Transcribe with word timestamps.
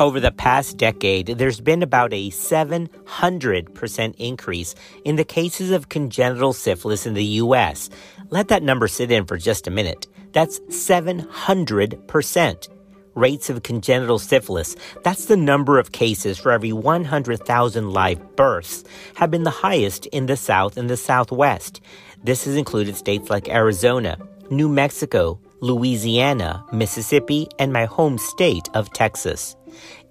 Over 0.00 0.18
the 0.18 0.32
past 0.32 0.76
decade, 0.76 1.28
there's 1.28 1.60
been 1.60 1.80
about 1.80 2.12
a 2.12 2.30
700% 2.30 4.14
increase 4.18 4.74
in 5.04 5.14
the 5.14 5.24
cases 5.24 5.70
of 5.70 5.88
congenital 5.88 6.52
syphilis 6.52 7.06
in 7.06 7.14
the 7.14 7.24
U.S. 7.24 7.90
Let 8.28 8.48
that 8.48 8.64
number 8.64 8.88
sit 8.88 9.12
in 9.12 9.24
for 9.24 9.36
just 9.36 9.68
a 9.68 9.70
minute. 9.70 10.08
That's 10.32 10.58
700%. 10.58 12.68
Rates 13.14 13.48
of 13.48 13.62
congenital 13.62 14.18
syphilis, 14.18 14.74
that's 15.04 15.26
the 15.26 15.36
number 15.36 15.78
of 15.78 15.92
cases 15.92 16.38
for 16.38 16.50
every 16.50 16.72
100,000 16.72 17.92
live 17.92 18.34
births, 18.34 18.82
have 19.14 19.30
been 19.30 19.44
the 19.44 19.50
highest 19.50 20.06
in 20.06 20.26
the 20.26 20.36
South 20.36 20.76
and 20.76 20.90
the 20.90 20.96
Southwest. 20.96 21.80
This 22.24 22.46
has 22.46 22.56
included 22.56 22.96
states 22.96 23.30
like 23.30 23.48
Arizona, 23.48 24.18
New 24.50 24.68
Mexico, 24.68 25.38
Louisiana, 25.64 26.62
Mississippi, 26.72 27.48
and 27.58 27.72
my 27.72 27.86
home 27.86 28.18
state 28.18 28.68
of 28.74 28.92
Texas. 28.92 29.56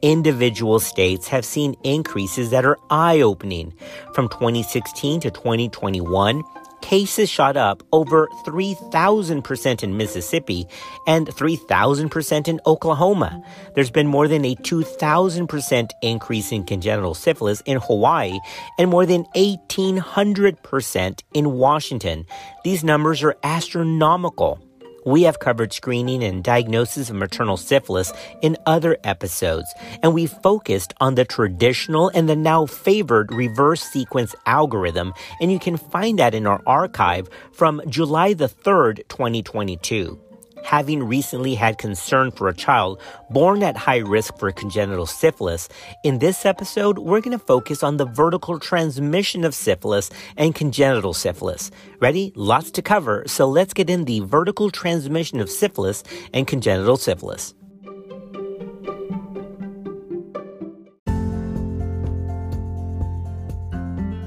Individual 0.02 0.80
states 0.80 1.28
have 1.28 1.46
seen 1.46 1.76
increases 1.84 2.50
that 2.50 2.66
are 2.66 2.80
eye 2.90 3.22
opening. 3.22 3.72
From 4.16 4.30
2016 4.30 5.20
to 5.20 5.30
2021, 5.30 6.42
cases 6.82 7.30
shot 7.30 7.56
up 7.56 7.84
over 7.92 8.28
3,000% 8.48 9.84
in 9.84 9.96
Mississippi 9.96 10.66
and 11.06 11.28
3,000% 11.28 12.48
in 12.48 12.60
Oklahoma. 12.66 13.40
There's 13.76 13.92
been 13.92 14.08
more 14.08 14.28
than 14.28 14.44
a 14.46 14.56
2,000% 14.56 15.90
increase 16.02 16.52
in 16.52 16.64
congenital 16.64 17.14
syphilis 17.14 17.62
in 17.68 17.78
Hawaii 17.78 18.40
and 18.80 18.90
more 18.90 19.06
than 19.06 19.26
1,800% 19.36 21.22
in 21.36 21.52
Washington. 21.52 22.26
These 22.64 22.84
numbers 22.84 23.22
are 23.22 23.36
astronomical. 23.44 24.60
We 25.06 25.24
have 25.24 25.40
covered 25.40 25.74
screening 25.74 26.24
and 26.24 26.44
diagnosis 26.44 27.10
of 27.10 27.16
maternal 27.16 27.58
syphilis 27.58 28.14
in 28.42 28.58
other 28.66 28.98
episodes, 29.04 29.74
and 30.02 30.14
we 30.14 30.26
focused 30.28 30.94
on 31.00 31.16
the 31.16 31.26
traditional 31.26 32.10
and 32.10 32.30
the 32.30 32.36
now 32.36 32.66
favored 32.66 33.32
reverse 33.34 33.82
sequence 33.82 34.36
algorithm, 34.46 35.14
and 35.42 35.52
you 35.52 35.60
can 35.60 35.78
find 35.78 36.20
that 36.20 36.34
in 36.34 36.48
our 36.48 36.62
archive 36.66 37.30
from 37.52 37.82
July 37.88 38.34
the 38.34 38.48
3rd, 38.48 39.08
2022 39.10 40.20
having 40.64 41.04
recently 41.04 41.56
had 41.56 41.78
concern 41.78 42.32
for 42.32 42.48
a 42.48 42.54
child 42.54 43.00
born 43.30 43.62
at 43.64 43.78
high 43.78 43.98
risk 43.98 44.38
for 44.38 44.52
congenital 44.52 45.06
syphilis, 45.06 45.70
in 46.04 46.20
this 46.20 46.46
episode, 46.46 46.98
we're 47.00 47.22
going 47.22 47.38
to 47.38 47.46
focus 47.46 47.84
on 47.84 47.98
the 47.98 48.06
vertical 48.06 48.60
transmission 48.60 49.44
of 49.44 49.54
syphilis 49.54 50.10
and 50.38 50.56
congenital 50.56 51.14
syphilis. 51.14 51.70
Ready? 52.00 52.32
Lots 52.36 52.72
to 52.72 52.82
cover, 52.82 53.24
so 53.28 53.48
let's 53.48 53.74
get 53.74 53.90
in 53.90 54.06
the 54.06 54.22
vertical 54.22 54.70
transmission 54.72 55.40
of 55.40 55.50
syphilis 55.50 56.04
and 56.34 56.48
congenital 56.48 56.98
syphilis. 56.98 57.54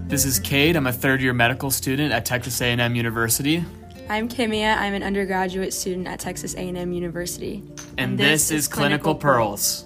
This 0.08 0.24
is 0.24 0.38
Cade. 0.38 0.76
I'm 0.76 0.86
a 0.86 0.92
third 0.92 1.20
year 1.20 1.32
medical 1.32 1.70
student 1.70 2.12
at 2.12 2.24
Texas 2.24 2.60
A&M 2.60 2.94
University. 2.94 3.64
I'm 4.08 4.28
Kimia. 4.28 4.76
I'm 4.76 4.94
an 4.94 5.02
undergraduate 5.02 5.72
student 5.72 6.06
at 6.06 6.20
Texas 6.20 6.54
A&M 6.54 6.92
University. 6.92 7.64
And, 7.98 8.12
and 8.12 8.18
this, 8.18 8.50
this, 8.50 8.50
is 8.52 8.68
Clinical, 8.68 9.14
Clinical 9.14 9.14
Pearls. 9.16 9.85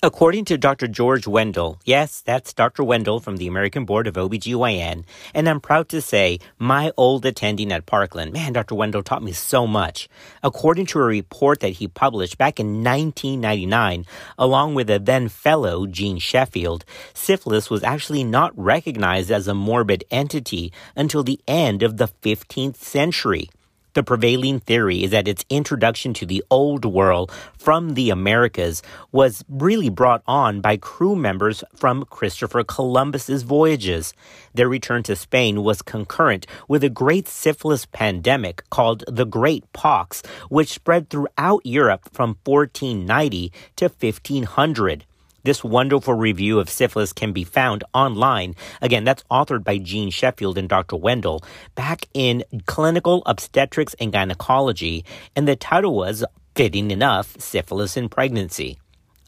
According 0.00 0.46
to 0.46 0.58
Dr. 0.58 0.88
George 0.88 1.26
Wendel, 1.26 1.78
yes, 1.84 2.22
that's 2.22 2.52
Dr. 2.52 2.82
Wendel 2.82 3.20
from 3.20 3.36
the 3.36 3.46
American 3.46 3.84
Board 3.84 4.06
of 4.06 4.14
OBGYN, 4.14 5.04
and 5.34 5.48
I'm 5.48 5.60
proud 5.60 5.88
to 5.90 6.00
say 6.00 6.40
my 6.58 6.92
old 6.96 7.26
attending 7.26 7.70
at 7.70 7.86
Parkland, 7.86 8.32
man, 8.32 8.52
Dr. 8.52 8.74
Wendel 8.74 9.02
taught 9.02 9.22
me 9.22 9.32
so 9.32 9.66
much. 9.66 10.08
According 10.42 10.86
to 10.86 10.98
a 10.98 11.04
report 11.04 11.60
that 11.60 11.74
he 11.74 11.86
published 11.86 12.38
back 12.38 12.58
in 12.58 12.82
1999, 12.82 14.06
along 14.38 14.74
with 14.74 14.90
a 14.90 14.98
then 14.98 15.28
fellow, 15.28 15.86
Jeanne 15.86 16.18
Sheffield, 16.18 16.84
syphilis 17.14 17.70
was 17.70 17.84
actually 17.84 18.24
not 18.24 18.56
recognized 18.58 19.30
as 19.30 19.46
a 19.46 19.54
morbid 19.54 20.04
entity 20.10 20.72
until 20.96 21.22
the 21.22 21.40
end 21.46 21.82
of 21.82 21.98
the 21.98 22.08
15th 22.22 22.76
century. 22.76 23.50
The 23.94 24.02
prevailing 24.02 24.58
theory 24.58 25.04
is 25.04 25.10
that 25.10 25.28
its 25.28 25.44
introduction 25.50 26.14
to 26.14 26.24
the 26.24 26.42
Old 26.50 26.86
World 26.86 27.30
from 27.58 27.92
the 27.92 28.08
Americas 28.08 28.82
was 29.10 29.44
really 29.50 29.90
brought 29.90 30.22
on 30.26 30.62
by 30.62 30.78
crew 30.78 31.14
members 31.14 31.62
from 31.74 32.06
Christopher 32.06 32.64
Columbus's 32.64 33.42
voyages. 33.42 34.14
Their 34.54 34.68
return 34.68 35.02
to 35.02 35.14
Spain 35.14 35.62
was 35.62 35.82
concurrent 35.82 36.46
with 36.68 36.82
a 36.82 36.88
great 36.88 37.28
syphilis 37.28 37.84
pandemic 37.84 38.62
called 38.70 39.04
the 39.06 39.26
Great 39.26 39.70
Pox, 39.74 40.22
which 40.48 40.72
spread 40.72 41.10
throughout 41.10 41.60
Europe 41.64 42.08
from 42.12 42.38
1490 42.44 43.52
to 43.76 43.84
1500. 43.88 45.04
This 45.44 45.64
wonderful 45.64 46.14
review 46.14 46.60
of 46.60 46.70
syphilis 46.70 47.12
can 47.12 47.32
be 47.32 47.42
found 47.42 47.82
online. 47.92 48.54
Again, 48.80 49.02
that's 49.02 49.24
authored 49.30 49.64
by 49.64 49.78
Jeanne 49.78 50.10
Sheffield 50.10 50.56
and 50.56 50.68
Dr. 50.68 50.96
Wendel 50.96 51.42
back 51.74 52.06
in 52.14 52.44
Clinical 52.66 53.22
Obstetrics 53.26 53.94
and 53.98 54.12
Gynecology, 54.12 55.04
and 55.34 55.48
the 55.48 55.56
title 55.56 55.96
was, 55.96 56.24
fitting 56.54 56.90
enough, 56.92 57.40
Syphilis 57.40 57.96
in 57.96 58.08
Pregnancy. 58.08 58.78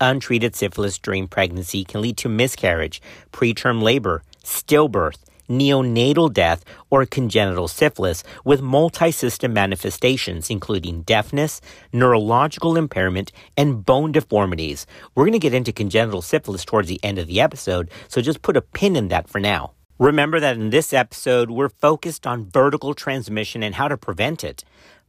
Untreated 0.00 0.54
syphilis 0.54 0.98
during 0.98 1.26
pregnancy 1.26 1.84
can 1.84 2.00
lead 2.00 2.16
to 2.18 2.28
miscarriage, 2.28 3.00
preterm 3.32 3.82
labor, 3.82 4.22
stillbirth, 4.44 5.18
neonatal 5.48 6.32
death, 6.32 6.64
or 6.90 7.06
congenital 7.06 7.68
syphilis 7.68 8.24
with 8.44 8.60
multi-system 8.60 9.52
manifestations 9.52 10.50
including 10.50 11.02
deafness, 11.02 11.60
neurological 11.92 12.76
impairment, 12.76 13.32
and 13.56 13.84
bone 13.84 14.12
deformities. 14.12 14.86
We're 15.14 15.24
going 15.24 15.32
to 15.32 15.38
get 15.38 15.54
into 15.54 15.72
congenital 15.72 16.22
syphilis 16.22 16.64
towards 16.64 16.88
the 16.88 17.02
end 17.02 17.18
of 17.18 17.26
the 17.26 17.40
episode, 17.40 17.90
so 18.08 18.20
just 18.20 18.42
put 18.42 18.56
a 18.56 18.62
pin 18.62 18.96
in 18.96 19.08
that 19.08 19.28
for 19.28 19.40
now. 19.40 19.72
Remember 19.98 20.40
that 20.40 20.56
in 20.56 20.70
this 20.70 20.92
episode, 20.92 21.50
we're 21.50 21.68
focused 21.68 22.26
on 22.26 22.50
vertical 22.50 22.94
transmission 22.94 23.62
and 23.62 23.76
how 23.76 23.86
to 23.86 23.96
prevent 23.96 24.42
it 24.42 24.64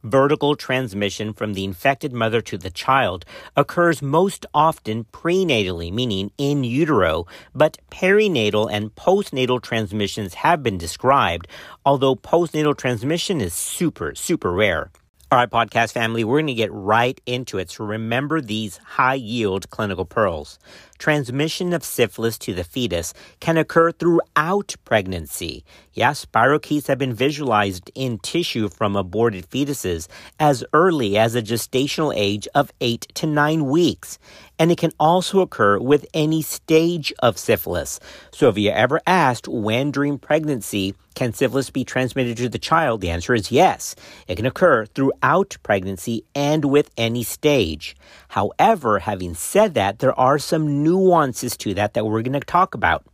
vertical 0.06 0.54
transmission 0.54 1.32
from 1.32 1.54
the 1.54 1.64
infected 1.64 2.12
mother 2.12 2.40
to 2.40 2.56
the 2.56 2.70
child 2.70 3.24
occurs 3.56 4.00
most 4.00 4.46
often 4.54 5.04
prenatally, 5.12 5.92
meaning 5.92 6.30
in 6.38 6.64
utero, 6.64 7.26
but 7.54 7.78
perinatal 7.90 8.70
and 8.70 8.94
postnatal 8.94 9.60
transmissions 9.60 10.34
have 10.34 10.62
been 10.62 10.78
described, 10.78 11.48
although 11.84 12.14
postnatal 12.14 12.76
transmission 12.76 13.40
is 13.40 13.52
super, 13.52 14.14
super 14.14 14.52
rare. 14.52 14.90
All 15.32 15.40
right, 15.40 15.50
podcast 15.50 15.90
family, 15.90 16.22
we're 16.22 16.36
going 16.36 16.46
to 16.46 16.54
get 16.54 16.72
right 16.72 17.20
into 17.26 17.58
it. 17.58 17.68
So 17.68 17.84
remember 17.84 18.40
these 18.40 18.76
high 18.76 19.14
yield 19.14 19.68
clinical 19.70 20.04
pearls. 20.04 20.60
Transmission 20.98 21.72
of 21.72 21.84
syphilis 21.84 22.38
to 22.38 22.54
the 22.54 22.64
fetus 22.64 23.14
can 23.40 23.56
occur 23.56 23.92
throughout 23.92 24.74
pregnancy. 24.84 25.64
Yes, 25.92 26.26
spirochetes 26.26 26.88
have 26.88 26.98
been 26.98 27.14
visualized 27.14 27.90
in 27.94 28.18
tissue 28.18 28.68
from 28.68 28.96
aborted 28.96 29.48
fetuses 29.48 30.08
as 30.38 30.64
early 30.72 31.16
as 31.16 31.34
a 31.34 31.42
gestational 31.42 32.12
age 32.14 32.46
of 32.54 32.72
8 32.80 33.06
to 33.14 33.26
9 33.26 33.66
weeks. 33.66 34.18
And 34.58 34.70
it 34.72 34.78
can 34.78 34.92
also 34.98 35.40
occur 35.40 35.78
with 35.78 36.06
any 36.14 36.42
stage 36.42 37.12
of 37.18 37.38
syphilis. 37.38 38.00
So 38.32 38.48
if 38.48 38.56
you 38.56 38.70
ever 38.70 39.00
asked 39.06 39.48
when 39.48 39.90
during 39.90 40.18
pregnancy 40.18 40.94
can 41.14 41.32
syphilis 41.32 41.70
be 41.70 41.84
transmitted 41.84 42.36
to 42.36 42.48
the 42.48 42.58
child, 42.58 43.00
the 43.00 43.10
answer 43.10 43.34
is 43.34 43.50
yes. 43.50 43.96
It 44.28 44.36
can 44.36 44.44
occur 44.46 44.84
throughout 44.86 45.56
pregnancy 45.62 46.24
and 46.34 46.66
with 46.66 46.90
any 46.96 47.22
stage. 47.22 47.96
However, 48.28 48.98
having 48.98 49.34
said 49.34 49.74
that, 49.74 49.98
there 49.98 50.18
are 50.18 50.38
some 50.38 50.84
nuances 50.86 51.56
to 51.56 51.74
that 51.74 51.94
that 51.94 52.04
we're 52.04 52.22
going 52.22 52.40
to 52.40 52.40
talk 52.40 52.74
about. 52.74 53.04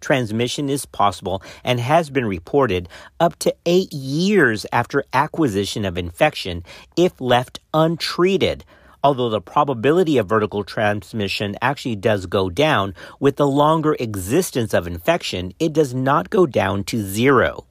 Transmission 0.00 0.68
is 0.68 0.84
possible 0.84 1.42
and 1.64 1.80
has 1.80 2.10
been 2.10 2.26
reported 2.26 2.88
up 3.20 3.38
to 3.38 3.54
eight 3.64 3.92
years 3.92 4.66
after 4.72 5.04
acquisition 5.12 5.84
of 5.84 5.96
infection 5.96 6.64
if 6.96 7.20
left 7.20 7.60
untreated. 7.72 8.64
Although 9.04 9.30
the 9.30 9.40
probability 9.40 10.18
of 10.18 10.28
vertical 10.28 10.62
transmission 10.64 11.56
actually 11.62 11.96
does 11.96 12.26
go 12.26 12.50
down 12.50 12.94
with 13.18 13.36
the 13.36 13.46
longer 13.46 13.96
existence 13.98 14.74
of 14.74 14.86
infection, 14.86 15.52
it 15.58 15.72
does 15.72 15.94
not 15.94 16.30
go 16.30 16.46
down 16.46 16.84
to 16.84 17.02
zero. 17.02 17.64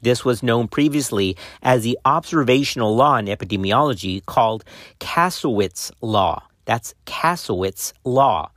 This 0.00 0.24
was 0.24 0.42
known 0.42 0.68
previously 0.68 1.36
as 1.62 1.82
the 1.82 1.98
observational 2.04 2.94
law 2.94 3.16
in 3.16 3.26
epidemiology 3.26 4.24
called 4.24 4.64
Kassowitz 5.00 5.90
law. 6.00 6.42
That's 6.64 6.94
Kassowitz 7.06 7.92
law. 8.04 8.50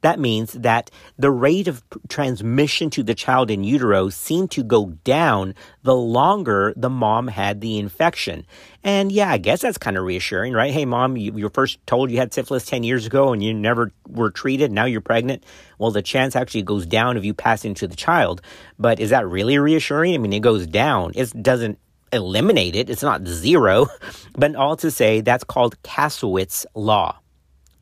That 0.00 0.18
means 0.18 0.52
that 0.52 0.90
the 1.18 1.30
rate 1.30 1.68
of 1.68 1.82
transmission 2.08 2.90
to 2.90 3.02
the 3.02 3.14
child 3.14 3.50
in 3.50 3.64
utero 3.64 4.08
seemed 4.08 4.50
to 4.52 4.62
go 4.62 4.90
down 5.04 5.54
the 5.82 5.94
longer 5.94 6.72
the 6.76 6.90
mom 6.90 7.28
had 7.28 7.60
the 7.60 7.78
infection. 7.78 8.46
And 8.82 9.10
yeah, 9.10 9.30
I 9.30 9.38
guess 9.38 9.62
that's 9.62 9.78
kind 9.78 9.96
of 9.96 10.04
reassuring, 10.04 10.52
right? 10.52 10.72
Hey, 10.72 10.84
mom, 10.84 11.16
you, 11.16 11.36
you 11.36 11.44
were 11.44 11.50
first 11.50 11.78
told 11.86 12.10
you 12.10 12.18
had 12.18 12.34
syphilis 12.34 12.66
10 12.66 12.82
years 12.82 13.06
ago 13.06 13.32
and 13.32 13.42
you 13.42 13.54
never 13.54 13.92
were 14.08 14.30
treated. 14.30 14.70
Now 14.70 14.84
you're 14.84 15.00
pregnant. 15.00 15.44
Well, 15.78 15.90
the 15.90 16.02
chance 16.02 16.36
actually 16.36 16.62
goes 16.62 16.86
down 16.86 17.16
of 17.16 17.24
you 17.24 17.34
passing 17.34 17.74
to 17.74 17.88
the 17.88 17.96
child. 17.96 18.42
But 18.78 19.00
is 19.00 19.10
that 19.10 19.26
really 19.26 19.58
reassuring? 19.58 20.14
I 20.14 20.18
mean, 20.18 20.32
it 20.32 20.40
goes 20.40 20.66
down. 20.66 21.12
It 21.14 21.32
doesn't 21.42 21.78
eliminate 22.12 22.76
it. 22.76 22.90
It's 22.90 23.02
not 23.02 23.26
zero. 23.26 23.86
But 24.36 24.56
all 24.56 24.76
to 24.78 24.90
say, 24.90 25.20
that's 25.20 25.44
called 25.44 25.80
Kassowitz 25.82 26.66
law. 26.74 27.20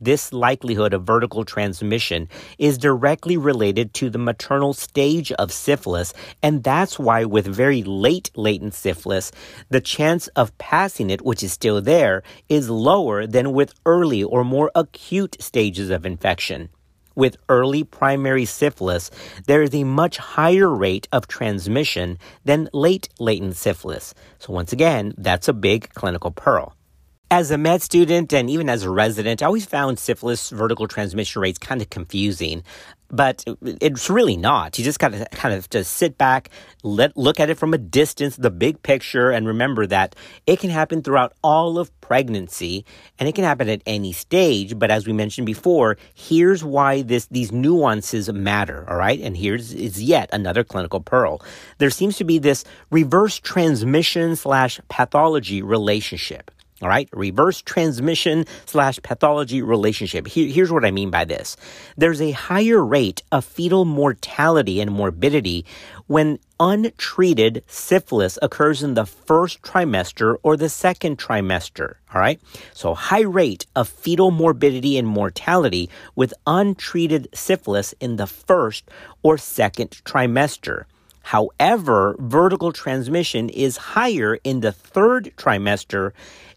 This 0.03 0.33
likelihood 0.33 0.93
of 0.93 1.05
vertical 1.05 1.45
transmission 1.45 2.27
is 2.57 2.77
directly 2.77 3.37
related 3.37 3.93
to 3.93 4.09
the 4.09 4.17
maternal 4.17 4.73
stage 4.73 5.31
of 5.31 5.49
syphilis, 5.49 6.13
and 6.41 6.61
that's 6.61 6.99
why 6.99 7.23
with 7.23 7.47
very 7.47 7.83
late 7.83 8.29
latent 8.35 8.73
syphilis, 8.73 9.31
the 9.69 9.79
chance 9.79 10.27
of 10.35 10.57
passing 10.57 11.09
it, 11.09 11.21
which 11.21 11.41
is 11.41 11.53
still 11.53 11.81
there, 11.81 12.21
is 12.49 12.69
lower 12.69 13.25
than 13.25 13.53
with 13.53 13.73
early 13.85 14.21
or 14.21 14.43
more 14.43 14.71
acute 14.75 15.37
stages 15.41 15.89
of 15.89 16.05
infection. 16.05 16.67
With 17.15 17.37
early 17.47 17.85
primary 17.85 18.43
syphilis, 18.43 19.09
there 19.47 19.61
is 19.61 19.73
a 19.73 19.85
much 19.85 20.17
higher 20.17 20.67
rate 20.67 21.07
of 21.13 21.27
transmission 21.29 22.17
than 22.43 22.67
late 22.73 23.07
latent 23.19 23.55
syphilis. 23.55 24.13
So, 24.39 24.51
once 24.51 24.73
again, 24.73 25.13
that's 25.17 25.47
a 25.47 25.53
big 25.53 25.93
clinical 25.93 26.31
pearl. 26.31 26.75
As 27.33 27.49
a 27.49 27.57
med 27.57 27.81
student 27.81 28.31
and 28.31 28.47
even 28.47 28.69
as 28.69 28.83
a 28.83 28.91
resident, 28.91 29.41
I 29.41 29.47
always 29.47 29.65
found 29.65 29.97
syphilis 29.97 30.51
vertical 30.51 30.87
transmission 30.87 31.41
rates 31.41 31.57
kind 31.57 31.81
of 31.81 31.89
confusing, 31.89 32.61
but 33.09 33.43
it's 33.81 34.07
really 34.07 34.37
not. 34.37 34.77
You 34.77 34.85
just 34.85 34.99
got 34.99 35.13
to 35.13 35.25
kind 35.31 35.55
of 35.55 35.67
just 35.71 35.93
sit 35.93 36.15
back, 36.15 36.51
let 36.83 37.17
look 37.17 37.39
at 37.39 37.49
it 37.49 37.57
from 37.57 37.73
a 37.73 37.79
distance, 37.79 38.35
the 38.35 38.51
big 38.51 38.83
picture, 38.83 39.31
and 39.31 39.47
remember 39.47 39.87
that 39.87 40.15
it 40.45 40.59
can 40.59 40.69
happen 40.69 41.01
throughout 41.01 41.33
all 41.43 41.79
of 41.79 41.89
pregnancy, 42.01 42.85
and 43.17 43.27
it 43.27 43.33
can 43.33 43.45
happen 43.45 43.67
at 43.67 43.81
any 43.87 44.13
stage. 44.13 44.77
But 44.77 44.91
as 44.91 45.07
we 45.07 45.13
mentioned 45.13 45.47
before, 45.47 45.97
here's 46.13 46.63
why 46.63 47.01
this 47.01 47.25
these 47.31 47.51
nuances 47.51 48.31
matter. 48.31 48.85
All 48.87 48.97
right, 48.97 49.19
and 49.19 49.35
here's 49.35 49.73
is 49.73 50.03
yet 50.03 50.29
another 50.31 50.63
clinical 50.63 50.99
pearl. 50.99 51.41
There 51.79 51.89
seems 51.89 52.15
to 52.17 52.23
be 52.25 52.37
this 52.37 52.63
reverse 52.91 53.39
transmission 53.39 54.35
slash 54.35 54.79
pathology 54.87 55.63
relationship. 55.63 56.51
All 56.83 56.89
right, 56.89 57.07
reverse 57.13 57.61
transmission 57.61 58.45
slash 58.65 58.99
pathology 59.01 59.61
relationship. 59.61 60.27
Here, 60.27 60.49
here's 60.49 60.69
what 60.69 60.83
I 60.83 60.91
mean 60.91 61.09
by 61.09 61.23
this. 61.23 61.55
There's 61.95 62.21
a 62.21 62.31
higher 62.31 62.83
rate 62.83 63.23
of 63.31 63.45
fetal 63.45 63.85
mortality 63.85 64.81
and 64.81 64.91
morbidity 64.91 65.65
when 66.07 66.39
untreated 66.59 67.63
syphilis 67.67 68.37
occurs 68.41 68.83
in 68.83 68.95
the 68.95 69.05
first 69.05 69.61
trimester 69.61 70.35
or 70.43 70.57
the 70.57 70.67
second 70.67 71.17
trimester. 71.17 71.95
All 72.13 72.19
right, 72.19 72.41
so 72.73 72.93
high 72.93 73.21
rate 73.21 73.65
of 73.77 73.87
fetal 73.87 74.29
morbidity 74.31 74.97
and 74.97 75.07
mortality 75.07 75.89
with 76.15 76.33
untreated 76.45 77.29
syphilis 77.33 77.93
in 78.01 78.17
the 78.17 78.27
first 78.27 78.89
or 79.23 79.37
second 79.37 79.91
trimester. 80.03 80.83
However, 81.23 82.15
vertical 82.19 82.71
transmission 82.71 83.49
is 83.49 83.77
higher 83.77 84.35
in 84.43 84.59
the 84.59 84.71
third 84.71 85.33
trimester 85.35 86.11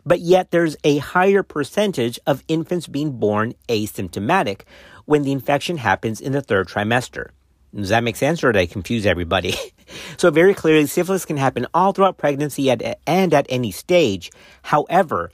but 0.07 0.21
yet 0.21 0.53
there's 0.53 0.77
a 0.85 0.99
higher 0.99 1.43
percentage 1.43 2.19
of 2.27 2.45
infants 2.47 2.87
being 2.87 3.19
born 3.19 3.55
asymptomatic 3.69 4.61
when 5.05 5.23
the 5.23 5.33
infection 5.33 5.77
happens 5.77 6.21
in 6.21 6.33
the 6.33 6.41
third 6.41 6.69
trimester. 6.69 7.31
Does 7.75 7.89
that 7.89 8.05
make 8.05 8.17
sense 8.17 8.43
or 8.43 8.53
did 8.53 8.61
I 8.61 8.67
confuse 8.67 9.05
everybody? 9.05 9.57
so 10.17 10.31
very 10.31 10.55
clearly, 10.55 10.87
syphilis 10.87 11.25
can 11.27 11.37
happen 11.37 11.67
all 11.75 11.93
throughout 11.93 12.17
pregnancy 12.17 12.71
at, 12.71 13.01
and 13.07 13.35
at 13.35 13.47
any 13.49 13.73
stage. 13.73 14.31
However, 14.63 15.33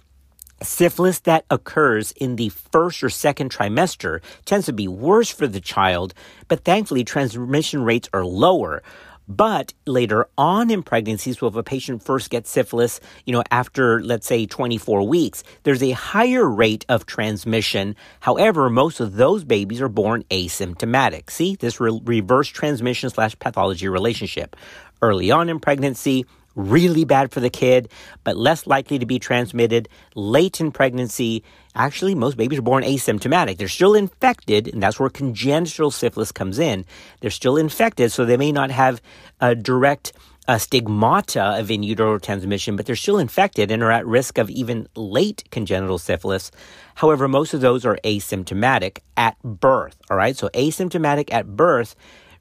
syphilis 0.63 1.21
that 1.21 1.45
occurs 1.51 2.13
in 2.13 2.37
the 2.37 2.49
first 2.49 3.05
or 3.05 3.11
second 3.11 3.53
trimester 3.53 4.21
tends 4.47 4.67
to 4.67 4.73
be 4.73 4.89
worse 4.89 5.31
for 5.31 5.47
the 5.47 5.61
child, 5.61 6.15
but 6.49 6.65
thankfully 6.65 7.05
transmission 7.05 7.85
rates 7.85 8.09
are 8.15 8.25
lower. 8.25 8.83
But 9.29 9.73
later 9.87 10.29
on 10.37 10.71
in 10.71 10.83
pregnancies, 10.83 11.39
so 11.39 11.47
if 11.47 11.55
a 11.55 11.63
patient 11.63 12.03
first 12.03 12.31
gets 12.31 12.51
syphilis, 12.51 13.01
you 13.25 13.33
know, 13.33 13.43
after 13.51 14.03
let's 14.03 14.27
say 14.27 14.47
24 14.47 15.07
weeks, 15.07 15.43
there's 15.63 15.83
a 15.83 15.93
higher 15.93 16.49
rate 16.49 16.85
of 16.89 17.07
transmission. 17.07 17.97
However, 18.21 18.69
most 18.69 19.01
of 19.01 19.15
those 19.15 19.45
babies 19.45 19.81
are 19.81 19.89
born 19.89 20.25
asymptomatic. 20.31 21.31
See 21.31 21.57
this 21.57 21.81
re- 21.81 22.01
reverse 22.05 22.49
transmission 22.49 23.11
slash 23.11 23.39
pathology 23.39 23.89
relationship. 23.89 24.57
Early 25.01 25.31
on 25.31 25.49
in 25.49 25.61
pregnancy, 25.61 26.27
really 26.55 27.05
bad 27.05 27.33
for 27.33 27.41
the 27.41 27.51
kid, 27.51 27.89
but 28.25 28.37
less 28.37 28.67
likely 28.67 28.99
to 28.99 29.07
be 29.07 29.19
transmitted. 29.19 29.89
Late 30.15 30.61
in 30.61 30.73
pregnancy, 30.73 31.43
actually, 31.75 32.15
most 32.15 32.37
babies 32.37 32.59
are 32.59 32.63
born 32.63 32.85
asymptomatic. 32.85 33.59
They're 33.59 33.69
still 33.69 33.95
infected, 33.95 34.69
and 34.69 34.83
that's 34.83 34.99
where 35.01 35.11
congenital 35.11 35.91
syphilis 35.91 36.33
comes 36.33 36.59
in. 36.59 36.85
They're 37.21 37.31
still 37.31 37.57
infected, 37.57 38.13
so 38.13 38.25
they 38.25 38.37
may 38.37 38.53
not 38.53 38.71
have 38.71 39.01
a 39.41 39.55
direct 39.55 40.13
uh, 40.49 40.59
stigmata 40.59 41.59
of 41.59 41.71
in 41.71 41.83
utero 41.83 42.19
transmission, 42.19 42.77
but 42.77 42.87
they're 42.87 42.97
still 42.97 43.19
infected 43.19 43.71
and 43.71 43.83
are 43.83 43.93
at 43.93 44.07
risk 44.07 44.39
of 44.39 44.51
even 44.51 44.89
late 44.97 45.45
congenital 45.51 45.99
syphilis. 45.99 46.51
However, 46.97 47.29
most 47.29 47.55
of 47.55 47.61
those 47.61 47.85
are 47.85 47.99
asymptomatic 48.05 48.99
at 49.17 49.41
birth. 49.43 49.97
All 50.11 50.17
right, 50.17 50.37
so 50.37 50.49
asymptomatic 50.49 51.33
at 51.33 51.57
birth 51.57 51.95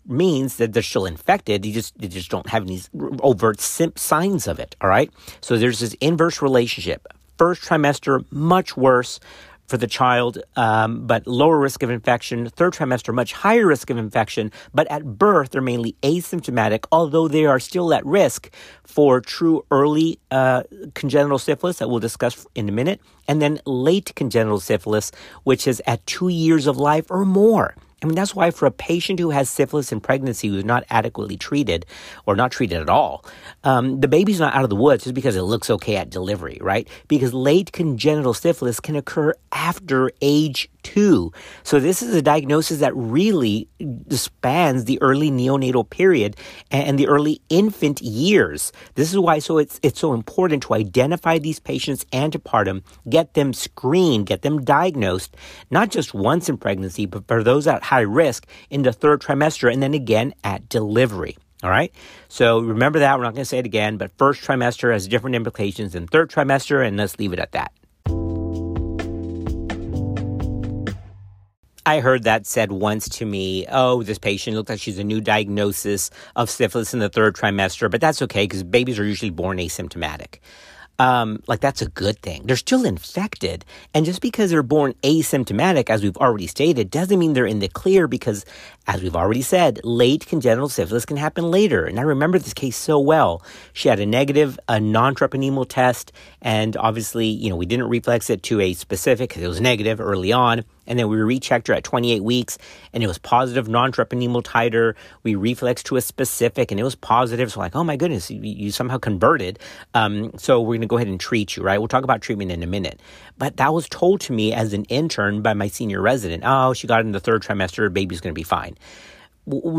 means 0.07 0.57
that 0.57 0.73
they're 0.73 0.83
still 0.83 1.05
infected. 1.05 1.65
You 1.65 1.73
just 1.73 1.93
you 2.01 2.07
just 2.07 2.29
don't 2.29 2.49
have 2.49 2.63
any 2.63 2.81
overt 3.21 3.59
signs 3.59 4.47
of 4.47 4.59
it. 4.59 4.75
All 4.81 4.89
right. 4.89 5.11
So 5.41 5.57
there's 5.57 5.79
this 5.79 5.93
inverse 5.95 6.41
relationship. 6.41 7.07
First 7.37 7.63
trimester 7.63 8.25
much 8.31 8.77
worse 8.77 9.19
for 9.71 9.77
the 9.77 9.87
child, 9.87 10.37
um, 10.57 11.07
but 11.07 11.25
lower 11.25 11.57
risk 11.57 11.81
of 11.81 11.89
infection. 11.89 12.49
Third 12.49 12.73
trimester, 12.73 13.13
much 13.13 13.31
higher 13.31 13.65
risk 13.65 13.89
of 13.89 13.97
infection, 13.97 14.51
but 14.73 14.85
at 14.91 15.17
birth, 15.17 15.51
they're 15.51 15.61
mainly 15.61 15.95
asymptomatic, 16.03 16.83
although 16.91 17.29
they 17.29 17.45
are 17.45 17.59
still 17.59 17.93
at 17.93 18.05
risk 18.05 18.53
for 18.83 19.21
true 19.21 19.65
early 19.71 20.19
uh, 20.29 20.63
congenital 20.93 21.39
syphilis 21.39 21.77
that 21.77 21.89
we'll 21.89 22.01
discuss 22.01 22.45
in 22.53 22.67
a 22.67 22.71
minute, 22.73 22.99
and 23.29 23.41
then 23.41 23.61
late 23.65 24.11
congenital 24.13 24.59
syphilis, 24.59 25.09
which 25.43 25.65
is 25.65 25.81
at 25.87 26.05
two 26.05 26.27
years 26.27 26.67
of 26.67 26.75
life 26.75 27.09
or 27.09 27.23
more. 27.23 27.73
I 28.01 28.07
mean, 28.07 28.15
that's 28.15 28.33
why 28.33 28.49
for 28.49 28.65
a 28.65 28.71
patient 28.71 29.19
who 29.19 29.29
has 29.29 29.47
syphilis 29.47 29.91
in 29.91 30.01
pregnancy 30.01 30.47
who's 30.47 30.65
not 30.65 30.83
adequately 30.89 31.37
treated 31.37 31.85
or 32.25 32.35
not 32.35 32.51
treated 32.51 32.81
at 32.81 32.89
all, 32.89 33.23
um, 33.63 34.01
the 34.01 34.07
baby's 34.07 34.39
not 34.39 34.55
out 34.55 34.63
of 34.63 34.71
the 34.71 34.75
woods 34.75 35.03
just 35.03 35.13
because 35.13 35.35
it 35.35 35.43
looks 35.43 35.69
okay 35.69 35.97
at 35.97 36.09
delivery, 36.09 36.57
right? 36.61 36.87
Because 37.07 37.31
late 37.31 37.71
congenital 37.71 38.33
syphilis 38.33 38.79
can 38.79 38.95
occur 38.95 39.35
after 39.51 40.11
age 40.21 40.67
two. 40.81 41.31
So 41.61 41.79
this 41.79 42.01
is 42.01 42.15
a 42.15 42.23
diagnosis 42.23 42.79
that 42.79 42.95
really 42.95 43.67
spans 44.09 44.85
the 44.85 44.99
early 45.01 45.29
neonatal 45.29 45.87
period 45.89 46.35
and 46.71 46.97
the 46.97 47.07
early 47.07 47.39
infant 47.49 48.01
years. 48.01 48.71
This 48.95 49.11
is 49.11 49.19
why 49.19 49.37
so 49.39 49.59
it's 49.59 49.79
it's 49.83 49.99
so 49.99 50.13
important 50.13 50.63
to 50.63 50.73
identify 50.73 51.37
these 51.37 51.59
patients 51.59 52.05
antepartum, 52.05 52.81
get 53.09 53.35
them 53.35 53.53
screened, 53.53 54.25
get 54.25 54.41
them 54.41 54.63
diagnosed, 54.63 55.35
not 55.69 55.89
just 55.89 56.13
once 56.13 56.49
in 56.49 56.57
pregnancy, 56.57 57.05
but 57.05 57.27
for 57.27 57.43
those 57.43 57.67
at 57.67 57.83
high 57.91 58.01
risk 58.01 58.47
in 58.69 58.83
the 58.83 58.93
third 58.93 59.21
trimester 59.21 59.71
and 59.71 59.83
then 59.83 59.93
again 59.93 60.33
at 60.45 60.69
delivery. 60.69 61.37
All 61.61 61.69
right. 61.69 61.93
So 62.29 62.59
remember 62.59 62.99
that. 62.99 63.17
We're 63.17 63.25
not 63.25 63.33
going 63.33 63.41
to 63.43 63.45
say 63.45 63.59
it 63.59 63.65
again, 63.65 63.97
but 63.97 64.11
first 64.17 64.41
trimester 64.41 64.93
has 64.93 65.09
different 65.09 65.35
implications 65.35 65.91
than 65.91 66.07
third 66.07 66.31
trimester, 66.31 66.87
and 66.87 66.95
let's 66.97 67.19
leave 67.19 67.33
it 67.33 67.39
at 67.39 67.51
that. 67.51 67.73
I 71.85 71.99
heard 71.99 72.23
that 72.23 72.47
said 72.47 72.71
once 72.71 73.09
to 73.09 73.25
me, 73.25 73.65
oh, 73.69 74.03
this 74.03 74.17
patient 74.17 74.55
looks 74.55 74.69
like 74.69 74.79
she's 74.79 74.99
a 74.99 75.03
new 75.03 75.19
diagnosis 75.19 76.11
of 76.35 76.49
syphilis 76.49 76.93
in 76.93 76.99
the 76.99 77.09
third 77.09 77.35
trimester, 77.35 77.91
but 77.91 77.99
that's 77.99 78.21
okay 78.21 78.45
because 78.45 78.63
babies 78.63 78.99
are 78.99 79.05
usually 79.05 79.31
born 79.31 79.57
asymptomatic 79.57 80.39
um, 81.01 81.41
like 81.47 81.61
that's 81.61 81.81
a 81.81 81.89
good 81.89 82.19
thing. 82.21 82.43
They're 82.45 82.55
still 82.55 82.85
infected. 82.85 83.65
And 83.91 84.05
just 84.05 84.21
because 84.21 84.51
they're 84.51 84.61
born 84.61 84.93
asymptomatic, 85.01 85.89
as 85.89 86.03
we've 86.03 86.17
already 86.17 86.45
stated, 86.45 86.91
doesn't 86.91 87.17
mean 87.17 87.33
they're 87.33 87.47
in 87.47 87.57
the 87.57 87.69
clear 87.69 88.07
because, 88.07 88.45
as 88.85 89.01
we've 89.01 89.15
already 89.15 89.41
said, 89.41 89.79
late 89.83 90.27
congenital 90.27 90.69
syphilis 90.69 91.07
can 91.07 91.17
happen 91.17 91.49
later. 91.49 91.85
And 91.85 91.99
I 91.99 92.03
remember 92.03 92.37
this 92.37 92.53
case 92.53 92.77
so 92.77 92.99
well. 92.99 93.41
She 93.73 93.89
had 93.89 93.99
a 93.99 94.05
negative, 94.05 94.59
a 94.69 94.79
non-treponemal 94.79 95.67
test. 95.67 96.11
And 96.39 96.77
obviously, 96.77 97.25
you 97.25 97.49
know, 97.49 97.55
we 97.55 97.65
didn't 97.65 97.89
reflex 97.89 98.29
it 98.29 98.43
to 98.43 98.61
a 98.61 98.75
specific 98.75 99.31
because 99.31 99.41
it 99.41 99.47
was 99.47 99.59
negative 99.59 99.99
early 99.99 100.31
on. 100.31 100.63
And 100.87 100.97
then 100.97 101.07
we 101.07 101.17
rechecked 101.17 101.67
her 101.67 101.73
at 101.73 101.83
28 101.83 102.23
weeks 102.23 102.57
and 102.93 103.03
it 103.03 103.07
was 103.07 103.17
positive 103.17 103.67
non-treponemal 103.67 104.43
titer. 104.43 104.95
We 105.23 105.35
reflexed 105.35 105.85
to 105.87 105.95
a 105.95 106.01
specific 106.01 106.71
and 106.71 106.79
it 106.79 106.83
was 106.83 106.95
positive. 106.95 107.51
So 107.51 107.59
like, 107.59 107.75
oh 107.75 107.83
my 107.83 107.95
goodness, 107.95 108.31
you, 108.31 108.41
you 108.41 108.71
somehow 108.71 108.97
converted. 108.97 109.59
Um, 109.93 110.31
so 110.37 110.59
we're 110.59 110.75
going 110.75 110.81
to 110.81 110.87
go 110.87 110.97
ahead 110.97 111.07
and 111.07 111.19
treat 111.19 111.55
you, 111.55 111.63
right? 111.63 111.77
We'll 111.77 111.87
talk 111.87 112.03
about 112.03 112.21
treatment 112.21 112.51
in 112.51 112.63
a 112.63 112.67
minute. 112.67 112.99
But 113.37 113.57
that 113.57 113.73
was 113.73 113.87
told 113.89 114.21
to 114.21 114.33
me 114.33 114.53
as 114.53 114.73
an 114.73 114.85
intern 114.85 115.41
by 115.41 115.53
my 115.53 115.67
senior 115.67 116.01
resident. 116.01 116.43
Oh, 116.45 116.73
she 116.73 116.87
got 116.87 117.01
in 117.01 117.11
the 117.11 117.19
third 117.19 117.43
trimester. 117.43 117.91
Baby's 117.91 118.21
going 118.21 118.33
to 118.33 118.39
be 118.39 118.43
fine 118.43 118.75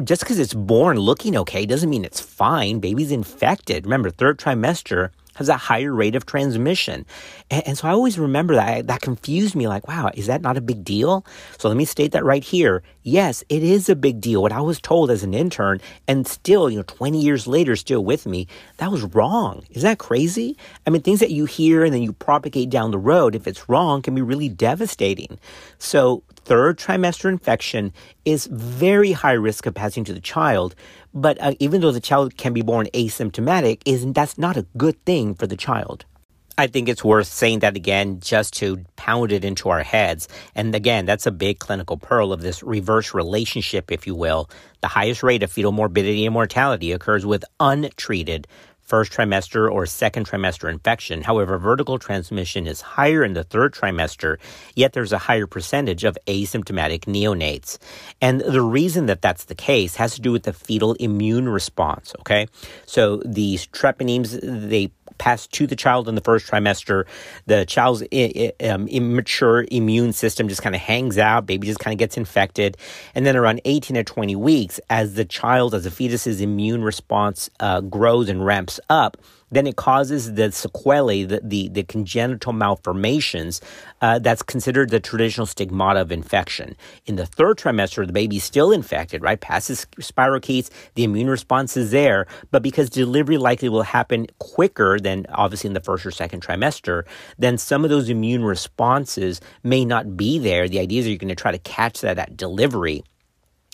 just 0.03 0.23
because 0.23 0.39
it's 0.39 0.55
born 0.55 0.99
looking 0.99 1.37
okay 1.37 1.65
doesn't 1.67 1.89
mean 1.89 2.05
it's 2.05 2.21
fine. 2.21 2.81
Baby's 2.81 3.13
infected. 3.13 3.85
Remember, 3.85 4.11
third 4.11 4.39
trimester, 4.39 5.11
has 5.35 5.49
a 5.49 5.57
higher 5.57 5.93
rate 5.93 6.15
of 6.15 6.27
transmission. 6.27 7.07
And, 7.51 7.67
and, 7.69 7.79
so 7.79 7.89
I 7.89 7.93
always 7.93 8.19
remember 8.19 8.55
that. 8.55 8.87
That 8.87 9.01
confused 9.01 9.55
me 9.55 9.69
like, 9.69 9.89
wow, 9.89 10.11
is 10.15 10.27
that 10.27 10.43
not 10.43 10.57
a 10.57 10.61
big 10.61 10.85
deal? 10.85 11.25
So 11.59 11.69
let 11.69 11.77
me 11.77 11.85
state 11.85 12.13
that 12.13 12.25
right 12.25 12.45
here. 12.45 12.83
Yes, 13.03 13.43
it 13.49 13.63
is 13.63 13.89
a 13.89 13.97
big 13.97 14.21
deal. 14.21 14.43
What 14.43 14.53
I 14.53 14.61
was 14.61 14.81
told 14.81 15.11
as 15.11 15.23
an 15.23 15.35
intern 15.35 15.81
and 16.07 16.27
still, 16.27 16.71
you 16.71 16.79
know, 16.79 16.85
20 16.87 17.21
years 17.21 17.47
later, 17.47 17.77
still 17.77 18.05
with 18.05 18.27
me, 18.27 18.47
that 18.77 18.91
was 18.91 19.03
wrong. 19.15 19.65
Is 19.71 19.83
that 19.83 19.99
crazy? 19.99 20.57
I 20.87 20.91
mean, 20.91 21.03
things 21.03 21.21
that 21.21 21.31
you 21.31 21.47
hear 21.47 21.85
and 21.85 21.93
then 21.93 22.03
you 22.03 22.13
propagate 22.13 22.71
down 22.71 22.91
the 22.91 22.99
road, 22.99 23.35
if 23.35 23.47
it's 23.47 23.69
wrong, 23.69 24.03
can 24.03 24.15
be 24.15 24.23
really 24.23 24.49
devastating. 24.49 25.39
So 25.79 26.23
third 26.45 26.79
trimester 26.79 27.29
infection 27.29 27.93
is 28.25 28.47
very 28.47 29.13
high 29.13 29.33
risk 29.33 29.67
of 29.67 29.75
passing 29.75 30.05
to 30.05 30.13
the 30.13 30.21
child. 30.21 30.75
But 31.15 31.41
uh, 31.41 31.55
even 31.59 31.81
though 31.81 31.93
the 31.93 32.01
child 32.01 32.37
can 32.37 32.53
be 32.53 32.63
born 32.63 32.89
asymptomatic, 32.95 33.83
isn't 33.85 34.13
that's 34.13 34.39
not 34.39 34.57
a 34.57 34.67
good 34.77 35.03
thing 35.05 35.35
for 35.35 35.47
the 35.47 35.57
child. 35.57 36.05
I 36.59 36.67
think 36.67 36.89
it's 36.89 37.03
worth 37.03 37.29
saying 37.29 37.61
that 37.61 37.77
again 37.77 38.21
just 38.21 38.55
to 38.59 38.85
pound 38.97 39.33
it 39.33 39.45
into 39.45 39.71
our 39.71 39.83
heads. 39.83 40.29
And 40.55 40.75
again, 40.75 41.07
that's 41.07 41.27
a 41.27 41.31
big 41.31 41.59
clinical 41.59 41.97
pearl 41.97 42.33
of 42.33 42.43
this 42.43 42.63
reverse 42.63 43.15
relationship, 43.15 43.91
if 43.91 44.07
you 44.07 44.15
will. 44.15 44.51
The 44.83 44.89
highest 44.89 45.23
rate 45.23 45.43
of 45.43 45.51
fetal 45.51 45.73
morbidity 45.73 46.27
and 46.27 46.35
mortality 46.35 46.93
occurs 46.93 47.25
with 47.25 47.45
untreated 47.59 48.47
first 48.93 49.11
trimester 49.11 49.73
or 49.73 49.87
second 49.87 50.29
trimester 50.29 50.71
infection. 50.71 51.23
However, 51.23 51.57
vertical 51.57 51.99
transmission 51.99 52.67
is 52.67 52.83
higher 52.83 53.25
in 53.25 53.33
the 53.33 53.43
third 53.43 53.73
trimester, 53.73 54.37
yet 54.75 54.93
there's 54.93 55.15
a 55.15 55.19
higher 55.29 55.47
percentage 55.47 56.05
of 56.05 56.19
asymptomatic 56.27 57.07
neonates. 57.07 57.79
And 58.21 58.43
the 58.43 58.61
reason 58.61 59.07
that 59.07 59.23
that's 59.23 59.45
the 59.45 59.55
case 59.55 59.97
has 59.97 60.15
to 60.17 60.21
do 60.21 60.31
with 60.31 60.43
the 60.43 60.53
fetal 60.53 60.93
immune 61.01 61.49
response, 61.49 62.13
okay? 62.21 62.49
So 62.85 63.23
these 63.25 63.67
treponemes, 63.67 64.39
they 64.43 64.91
pass 65.19 65.47
to 65.49 65.67
the 65.67 65.77
child 65.77 66.09
in 66.09 66.15
the 66.15 66.21
first 66.21 66.47
trimester. 66.47 67.05
The 67.47 67.65
child's 67.67 68.03
um, 68.03 68.89
immature 68.89 69.67
immune 69.71 70.13
system 70.13 70.49
just 70.49 70.63
kind 70.63 70.75
of 70.75 70.81
hangs 70.81 71.19
out. 71.19 71.47
Baby 71.47 71.67
just 71.67 71.81
kind 71.81 71.95
of 71.95 71.99
gets 71.99 72.17
infected. 72.17 72.77
And 73.15 73.25
then 73.27 73.37
around 73.37 73.61
18 73.65 73.95
to 73.97 74.05
20 74.05 74.37
weeks, 74.37 74.81
as 74.91 75.15
the 75.15 75.25
child, 75.25 75.75
as 75.75 75.85
the 75.85 75.91
fetus's 75.91 76.41
immune 76.41 76.83
response 76.83 77.51
uh, 77.61 77.81
grows 77.81 78.29
and 78.29 78.45
ramps 78.45 78.81
up, 78.89 79.17
then 79.53 79.67
it 79.67 79.77
causes 79.77 80.35
the 80.35 80.51
sequelae, 80.51 81.25
the, 81.25 81.41
the, 81.45 81.69
the 81.69 81.83
congenital 81.85 82.53
malformations 82.53 83.61
uh, 84.01 84.19
that's 84.19 84.43
considered 84.43 84.91
the 84.91 84.99
traditional 84.99 85.47
stigmata 85.47 86.01
of 86.01 86.11
infection. 86.11 86.75
In 87.07 87.17
the 87.17 87.27
third 87.27 87.59
trimester, 87.59 88.07
the 88.07 88.13
baby's 88.13 88.43
still 88.43 88.73
infected, 88.73 89.23
right? 89.23 89.41
Passes 89.41 89.87
spirochetes, 90.01 90.71
the 90.95 91.05
immune 91.05 91.29
response 91.29 91.77
is 91.77 91.91
there, 91.91 92.27
but 92.51 92.63
because 92.63 92.91
delivery 92.91 93.39
likely 93.39 93.69
will 93.69 93.83
happen 93.83 94.27
quicker 94.39 94.99
than 94.99 95.27
obviously 95.29 95.69
in 95.69 95.75
the 95.75 95.81
first 95.81 96.05
or 96.05 96.11
second 96.11 96.43
trimester, 96.43 97.05
then 97.39 97.59
some 97.59 97.85
of 97.85 97.91
those 97.91 98.09
immune 98.09 98.45
responses 98.45 99.41
may 99.63 99.85
not 99.85 100.17
be 100.17 100.39
there. 100.39 100.69
The 100.69 100.81
idea 100.81 101.01
is 101.01 101.09
you're 101.09 101.19
going 101.19 101.29
to 101.29 101.35
try 101.35 101.53
to 101.53 101.59
catch 101.59 102.01
that 102.01 102.19
at 102.19 102.37
delivery 102.37 103.05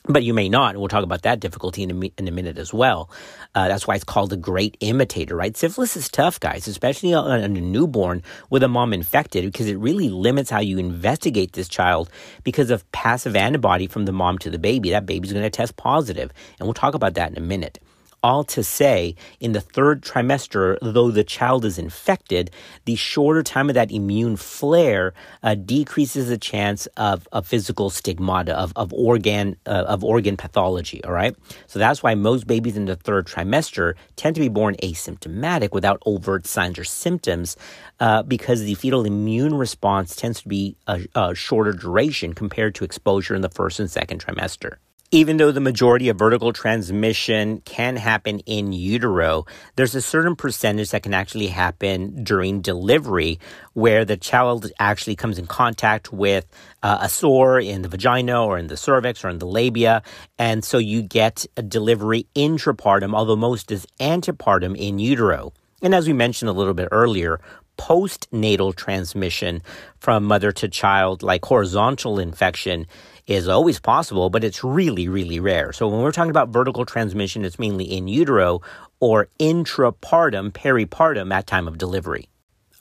but 0.08 0.24
you 0.24 0.34
may 0.34 0.48
not. 0.48 0.70
And 0.70 0.78
we'll 0.78 0.88
talk 0.88 1.04
about 1.04 1.22
that 1.22 1.40
difficulty 1.40 1.82
in 1.82 1.90
a, 1.90 2.10
in 2.18 2.28
a 2.28 2.30
minute 2.30 2.58
as 2.58 2.72
well. 2.72 3.10
Uh, 3.54 3.68
that's 3.68 3.86
why 3.86 3.94
it's 3.94 4.04
called 4.04 4.30
the 4.30 4.36
great 4.36 4.76
imitator, 4.80 5.36
right? 5.36 5.56
Syphilis 5.56 5.96
is 5.96 6.08
tough, 6.08 6.40
guys, 6.40 6.66
especially 6.66 7.14
on 7.14 7.40
a 7.40 7.48
newborn 7.48 8.22
with 8.50 8.62
a 8.62 8.68
mom 8.68 8.92
infected, 8.92 9.44
because 9.44 9.66
it 9.66 9.78
really 9.78 10.08
limits 10.08 10.50
how 10.50 10.60
you 10.60 10.78
investigate 10.78 11.52
this 11.52 11.68
child 11.68 12.10
because 12.42 12.70
of 12.70 12.90
passive 12.92 13.36
antibody 13.36 13.86
from 13.86 14.06
the 14.06 14.12
mom 14.12 14.38
to 14.38 14.50
the 14.50 14.58
baby. 14.58 14.90
That 14.90 15.06
baby's 15.06 15.32
going 15.32 15.44
to 15.44 15.50
test 15.50 15.76
positive, 15.76 16.32
And 16.58 16.66
we'll 16.66 16.74
talk 16.74 16.94
about 16.94 17.14
that 17.14 17.30
in 17.30 17.36
a 17.36 17.46
minute 17.46 17.78
all 18.22 18.44
to 18.44 18.62
say, 18.62 19.14
in 19.40 19.52
the 19.52 19.60
third 19.60 20.02
trimester, 20.02 20.76
though 20.82 21.10
the 21.10 21.24
child 21.24 21.64
is 21.64 21.78
infected, 21.78 22.50
the 22.84 22.96
shorter 22.96 23.42
time 23.42 23.68
of 23.68 23.74
that 23.74 23.90
immune 23.90 24.36
flare 24.36 25.14
uh, 25.42 25.54
decreases 25.54 26.28
the 26.28 26.38
chance 26.38 26.86
of, 26.96 27.28
of 27.32 27.46
physical 27.46 27.90
stigmata, 27.90 28.54
of, 28.56 28.72
of, 28.76 28.92
organ, 28.92 29.56
uh, 29.66 29.84
of 29.86 30.02
organ 30.02 30.36
pathology, 30.36 31.02
all 31.04 31.12
right? 31.12 31.36
So 31.66 31.78
that's 31.78 32.02
why 32.02 32.14
most 32.14 32.46
babies 32.46 32.76
in 32.76 32.86
the 32.86 32.96
third 32.96 33.26
trimester 33.26 33.94
tend 34.16 34.34
to 34.36 34.40
be 34.40 34.48
born 34.48 34.76
asymptomatic 34.82 35.72
without 35.72 36.02
overt 36.06 36.46
signs 36.46 36.78
or 36.78 36.84
symptoms 36.84 37.56
uh, 38.00 38.22
because 38.22 38.62
the 38.62 38.74
fetal 38.74 39.04
immune 39.04 39.54
response 39.54 40.16
tends 40.16 40.42
to 40.42 40.48
be 40.48 40.76
a, 40.86 41.06
a 41.14 41.34
shorter 41.34 41.72
duration 41.72 42.32
compared 42.32 42.74
to 42.74 42.84
exposure 42.84 43.34
in 43.34 43.42
the 43.42 43.48
first 43.48 43.80
and 43.80 43.90
second 43.90 44.24
trimester 44.24 44.76
even 45.10 45.38
though 45.38 45.50
the 45.50 45.60
majority 45.60 46.10
of 46.10 46.18
vertical 46.18 46.52
transmission 46.52 47.62
can 47.62 47.96
happen 47.96 48.40
in 48.40 48.72
utero, 48.72 49.46
there's 49.76 49.94
a 49.94 50.02
certain 50.02 50.36
percentage 50.36 50.90
that 50.90 51.02
can 51.02 51.14
actually 51.14 51.46
happen 51.46 52.22
during 52.22 52.60
delivery 52.60 53.40
where 53.72 54.04
the 54.04 54.18
child 54.18 54.70
actually 54.78 55.16
comes 55.16 55.38
in 55.38 55.46
contact 55.46 56.12
with 56.12 56.46
uh, 56.82 56.98
a 57.00 57.08
sore 57.08 57.58
in 57.58 57.80
the 57.80 57.88
vagina 57.88 58.44
or 58.44 58.58
in 58.58 58.66
the 58.66 58.76
cervix 58.76 59.24
or 59.24 59.30
in 59.30 59.38
the 59.38 59.46
labia. 59.46 60.02
And 60.38 60.62
so 60.62 60.76
you 60.76 61.00
get 61.00 61.46
a 61.56 61.62
delivery 61.62 62.26
intrapartum, 62.36 63.14
although 63.14 63.36
most 63.36 63.70
is 63.70 63.86
antepartum 63.98 64.76
in 64.76 64.98
utero. 64.98 65.54
And 65.80 65.94
as 65.94 66.06
we 66.06 66.12
mentioned 66.12 66.50
a 66.50 66.52
little 66.52 66.74
bit 66.74 66.88
earlier, 66.92 67.40
postnatal 67.78 68.74
transmission 68.74 69.62
from 69.98 70.24
mother 70.24 70.52
to 70.52 70.68
child, 70.68 71.22
like 71.22 71.44
horizontal 71.44 72.18
infection, 72.18 72.86
is 73.28 73.46
always 73.46 73.78
possible, 73.78 74.30
but 74.30 74.42
it's 74.42 74.64
really, 74.64 75.06
really 75.06 75.38
rare. 75.38 75.72
So 75.72 75.86
when 75.86 76.00
we're 76.00 76.12
talking 76.12 76.30
about 76.30 76.48
vertical 76.48 76.86
transmission, 76.86 77.44
it's 77.44 77.58
mainly 77.58 77.84
in 77.84 78.08
utero 78.08 78.62
or 79.00 79.28
intrapartum, 79.38 80.50
peripartum 80.50 81.32
at 81.32 81.46
time 81.46 81.68
of 81.68 81.78
delivery. 81.78 82.28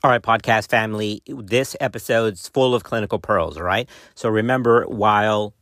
All 0.04 0.12
right, 0.12 0.22
podcast 0.22 0.70
family, 0.70 1.22
this 1.28 1.76
episode's 1.82 2.48
full 2.48 2.74
of 2.74 2.84
clinical 2.84 3.20
pearls, 3.20 3.58
all 3.58 3.64
right? 3.64 3.90
So 4.16 4.30
remember, 4.30 4.86
while 4.86 5.54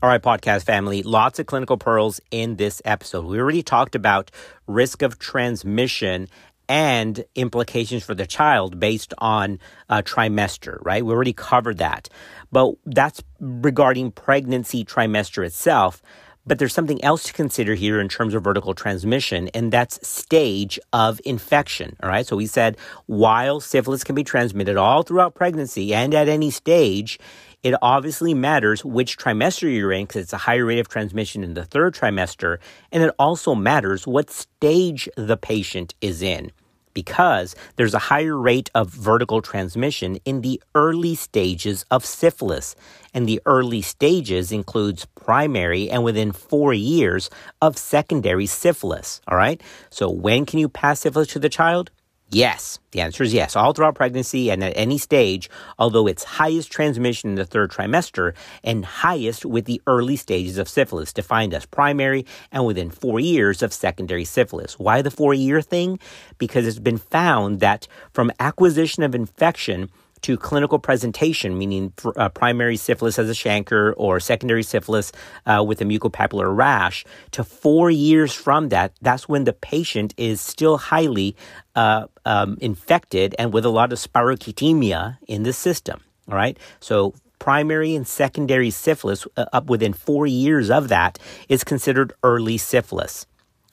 all 0.00 0.08
right, 0.08 0.22
podcast 0.22 0.62
family, 0.62 1.02
lots 1.02 1.40
of 1.40 1.46
clinical 1.46 1.76
pearls 1.76 2.20
in 2.30 2.54
this 2.54 2.80
episode. 2.84 3.24
We 3.24 3.40
already 3.40 3.64
talked 3.64 3.96
about 3.96 4.30
risk 4.68 5.02
of 5.02 5.18
transmission 5.18 6.28
and 6.68 7.24
implications 7.34 8.04
for 8.04 8.14
the 8.14 8.26
child 8.26 8.78
based 8.78 9.14
on 9.18 9.58
a 9.88 10.02
trimester, 10.02 10.78
right? 10.82 11.04
We 11.04 11.12
already 11.12 11.32
covered 11.32 11.78
that. 11.78 12.08
But 12.52 12.74
that's 12.84 13.22
regarding 13.40 14.12
pregnancy 14.12 14.84
trimester 14.84 15.44
itself. 15.44 16.02
But 16.46 16.58
there's 16.58 16.72
something 16.72 17.04
else 17.04 17.24
to 17.24 17.34
consider 17.34 17.74
here 17.74 18.00
in 18.00 18.08
terms 18.08 18.32
of 18.34 18.42
vertical 18.42 18.74
transmission, 18.74 19.48
and 19.48 19.70
that's 19.70 20.06
stage 20.08 20.80
of 20.94 21.20
infection. 21.26 21.94
All 22.02 22.08
right. 22.08 22.26
So 22.26 22.36
we 22.36 22.46
said 22.46 22.78
while 23.04 23.60
syphilis 23.60 24.02
can 24.02 24.14
be 24.14 24.24
transmitted 24.24 24.78
all 24.78 25.02
throughout 25.02 25.34
pregnancy 25.34 25.92
and 25.92 26.14
at 26.14 26.26
any 26.26 26.50
stage, 26.50 27.18
it 27.62 27.74
obviously 27.82 28.34
matters 28.34 28.84
which 28.84 29.18
trimester 29.18 29.72
you're 29.72 29.92
in 29.92 30.04
because 30.04 30.22
it's 30.22 30.32
a 30.32 30.38
higher 30.38 30.64
rate 30.64 30.78
of 30.78 30.88
transmission 30.88 31.42
in 31.42 31.54
the 31.54 31.64
third 31.64 31.94
trimester. 31.94 32.58
And 32.92 33.02
it 33.02 33.14
also 33.18 33.54
matters 33.54 34.06
what 34.06 34.30
stage 34.30 35.08
the 35.16 35.36
patient 35.36 35.94
is 36.00 36.22
in 36.22 36.52
because 36.94 37.54
there's 37.76 37.94
a 37.94 37.98
higher 37.98 38.36
rate 38.36 38.70
of 38.74 38.90
vertical 38.90 39.40
transmission 39.40 40.16
in 40.24 40.40
the 40.40 40.60
early 40.74 41.14
stages 41.14 41.84
of 41.90 42.04
syphilis. 42.04 42.74
And 43.14 43.28
the 43.28 43.40
early 43.46 43.82
stages 43.82 44.50
includes 44.52 45.06
primary 45.14 45.90
and 45.90 46.02
within 46.02 46.32
four 46.32 46.74
years 46.74 47.30
of 47.62 47.76
secondary 47.76 48.46
syphilis. 48.46 49.20
All 49.28 49.36
right. 49.36 49.60
So 49.90 50.10
when 50.10 50.46
can 50.46 50.58
you 50.58 50.68
pass 50.68 51.00
syphilis 51.00 51.28
to 51.28 51.38
the 51.38 51.48
child? 51.48 51.90
Yes, 52.30 52.78
the 52.90 53.00
answer 53.00 53.24
is 53.24 53.32
yes, 53.32 53.56
all 53.56 53.72
throughout 53.72 53.94
pregnancy 53.94 54.50
and 54.50 54.62
at 54.62 54.74
any 54.76 54.98
stage, 54.98 55.48
although 55.78 56.06
it's 56.06 56.24
highest 56.24 56.70
transmission 56.70 57.30
in 57.30 57.36
the 57.36 57.46
third 57.46 57.70
trimester 57.70 58.34
and 58.62 58.84
highest 58.84 59.46
with 59.46 59.64
the 59.64 59.80
early 59.86 60.14
stages 60.14 60.58
of 60.58 60.68
syphilis, 60.68 61.14
defined 61.14 61.54
as 61.54 61.64
primary 61.64 62.26
and 62.52 62.66
within 62.66 62.90
four 62.90 63.18
years 63.18 63.62
of 63.62 63.72
secondary 63.72 64.26
syphilis. 64.26 64.78
Why 64.78 65.00
the 65.00 65.10
four 65.10 65.32
year 65.32 65.62
thing? 65.62 65.98
Because 66.36 66.66
it's 66.66 66.78
been 66.78 66.98
found 66.98 67.60
that 67.60 67.88
from 68.12 68.30
acquisition 68.38 69.02
of 69.02 69.14
infection, 69.14 69.88
to 70.22 70.36
clinical 70.36 70.78
presentation, 70.78 71.56
meaning 71.58 71.92
uh, 72.16 72.28
primary 72.28 72.76
syphilis 72.76 73.18
as 73.18 73.28
a 73.28 73.32
chancre 73.32 73.94
or 73.96 74.20
secondary 74.20 74.62
syphilis 74.62 75.12
uh, 75.46 75.64
with 75.66 75.80
a 75.80 75.84
maculopapular 75.84 76.54
rash, 76.54 77.04
to 77.32 77.44
four 77.44 77.90
years 77.90 78.32
from 78.32 78.68
that, 78.70 78.92
that's 79.00 79.28
when 79.28 79.44
the 79.44 79.52
patient 79.52 80.14
is 80.16 80.40
still 80.40 80.78
highly 80.78 81.36
uh, 81.76 82.06
um, 82.24 82.58
infected 82.60 83.34
and 83.38 83.52
with 83.52 83.64
a 83.64 83.70
lot 83.70 83.92
of 83.92 83.98
spirochetemia 83.98 85.18
in 85.26 85.42
the 85.42 85.52
system. 85.52 86.00
All 86.28 86.34
right. 86.34 86.58
So 86.80 87.14
primary 87.38 87.94
and 87.94 88.06
secondary 88.06 88.70
syphilis, 88.70 89.26
uh, 89.36 89.46
up 89.52 89.70
within 89.70 89.92
four 89.92 90.26
years 90.26 90.70
of 90.70 90.88
that, 90.88 91.18
is 91.48 91.64
considered 91.64 92.12
early 92.22 92.58
syphilis 92.58 93.26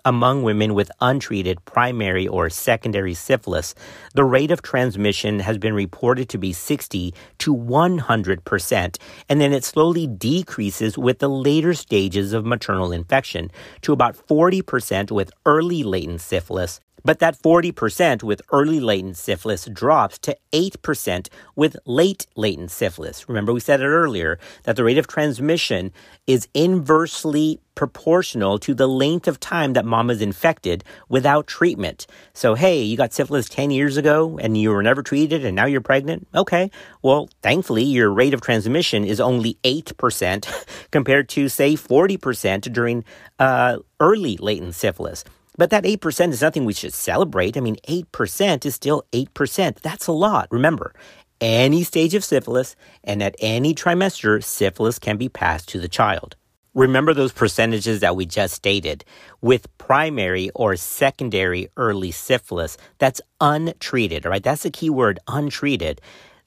among 0.05 0.43
women 0.43 0.73
with 0.75 0.91
untreated 1.01 1.65
primary 1.65 2.27
or 2.27 2.49
secondary 2.49 3.15
syphilis, 3.15 3.75
the 4.13 4.23
rate 4.23 4.51
of 4.51 4.61
transmission 4.61 5.39
has 5.39 5.57
been 5.57 5.73
reported 5.73 6.29
to 6.29 6.37
be 6.37 6.53
60 6.53 7.13
to 7.39 7.55
100%, 7.55 8.97
and 9.27 9.41
then 9.41 9.51
it 9.51 9.63
slowly 9.63 10.07
decreases 10.07 10.97
with 10.97 11.19
the 11.19 11.29
later 11.29 11.73
stages 11.73 12.31
of 12.31 12.45
maternal 12.45 12.91
infection 12.91 13.51
to 13.81 13.91
about 13.91 14.15
40% 14.15 15.11
with 15.11 15.31
early 15.45 15.83
latent 15.83 16.21
syphilis 16.21 16.79
but 17.03 17.19
that 17.19 17.37
40% 17.37 18.23
with 18.23 18.41
early 18.51 18.79
latent 18.79 19.17
syphilis 19.17 19.65
drops 19.65 20.17
to 20.19 20.37
8% 20.51 21.27
with 21.55 21.77
late 21.85 22.27
latent 22.35 22.71
syphilis. 22.71 23.27
Remember, 23.27 23.53
we 23.53 23.59
said 23.59 23.81
it 23.81 23.85
earlier 23.85 24.39
that 24.63 24.75
the 24.75 24.83
rate 24.83 24.97
of 24.97 25.07
transmission 25.07 25.91
is 26.25 26.47
inversely 26.53 27.59
proportional 27.75 28.57
to 28.57 28.73
the 28.73 28.87
length 28.87 29.27
of 29.27 29.39
time 29.39 29.73
that 29.73 29.85
mom 29.85 30.09
is 30.09 30.21
infected 30.21 30.83
without 31.09 31.45
treatment. 31.45 32.07
So, 32.33 32.55
hey, 32.55 32.81
you 32.81 32.97
got 32.97 33.13
syphilis 33.13 33.49
10 33.49 33.69
years 33.69 33.97
ago 33.97 34.39
and 34.41 34.57
you 34.57 34.71
were 34.71 34.81
never 34.81 35.03
treated 35.03 35.45
and 35.45 35.55
now 35.55 35.65
you're 35.65 35.81
pregnant? 35.81 36.27
Okay. 36.33 36.71
Well, 37.01 37.29
thankfully, 37.41 37.83
your 37.83 38.11
rate 38.11 38.33
of 38.33 38.41
transmission 38.41 39.03
is 39.03 39.19
only 39.19 39.57
8% 39.63 40.65
compared 40.91 41.29
to, 41.29 41.49
say, 41.49 41.73
40% 41.73 42.71
during 42.73 43.03
uh, 43.37 43.79
early 43.99 44.37
latent 44.37 44.75
syphilis. 44.75 45.23
But 45.57 45.69
that 45.69 45.83
8% 45.83 46.31
is 46.31 46.41
nothing 46.41 46.65
we 46.65 46.73
should 46.73 46.93
celebrate. 46.93 47.57
I 47.57 47.61
mean, 47.61 47.77
8% 47.87 48.65
is 48.65 48.75
still 48.75 49.03
8%. 49.11 49.79
That's 49.81 50.07
a 50.07 50.11
lot. 50.11 50.47
Remember, 50.51 50.93
any 51.41 51.83
stage 51.83 52.13
of 52.13 52.23
syphilis 52.23 52.75
and 53.03 53.21
at 53.21 53.35
any 53.39 53.73
trimester, 53.73 54.43
syphilis 54.43 54.99
can 54.99 55.17
be 55.17 55.29
passed 55.29 55.69
to 55.69 55.79
the 55.79 55.87
child. 55.87 56.35
Remember 56.73 57.13
those 57.13 57.31
percentages 57.31 58.01
that 58.01 58.17
we 58.17 58.25
just 58.25 58.53
stated. 58.53 59.05
With 59.39 59.75
primary 59.77 60.49
or 60.55 60.75
secondary 60.75 61.69
early 61.77 62.11
syphilis, 62.11 62.77
that's 62.97 63.21
untreated, 63.39 64.25
all 64.25 64.31
right? 64.31 64.43
That's 64.43 64.63
the 64.63 64.71
key 64.71 64.89
word, 64.89 65.19
untreated 65.27 66.01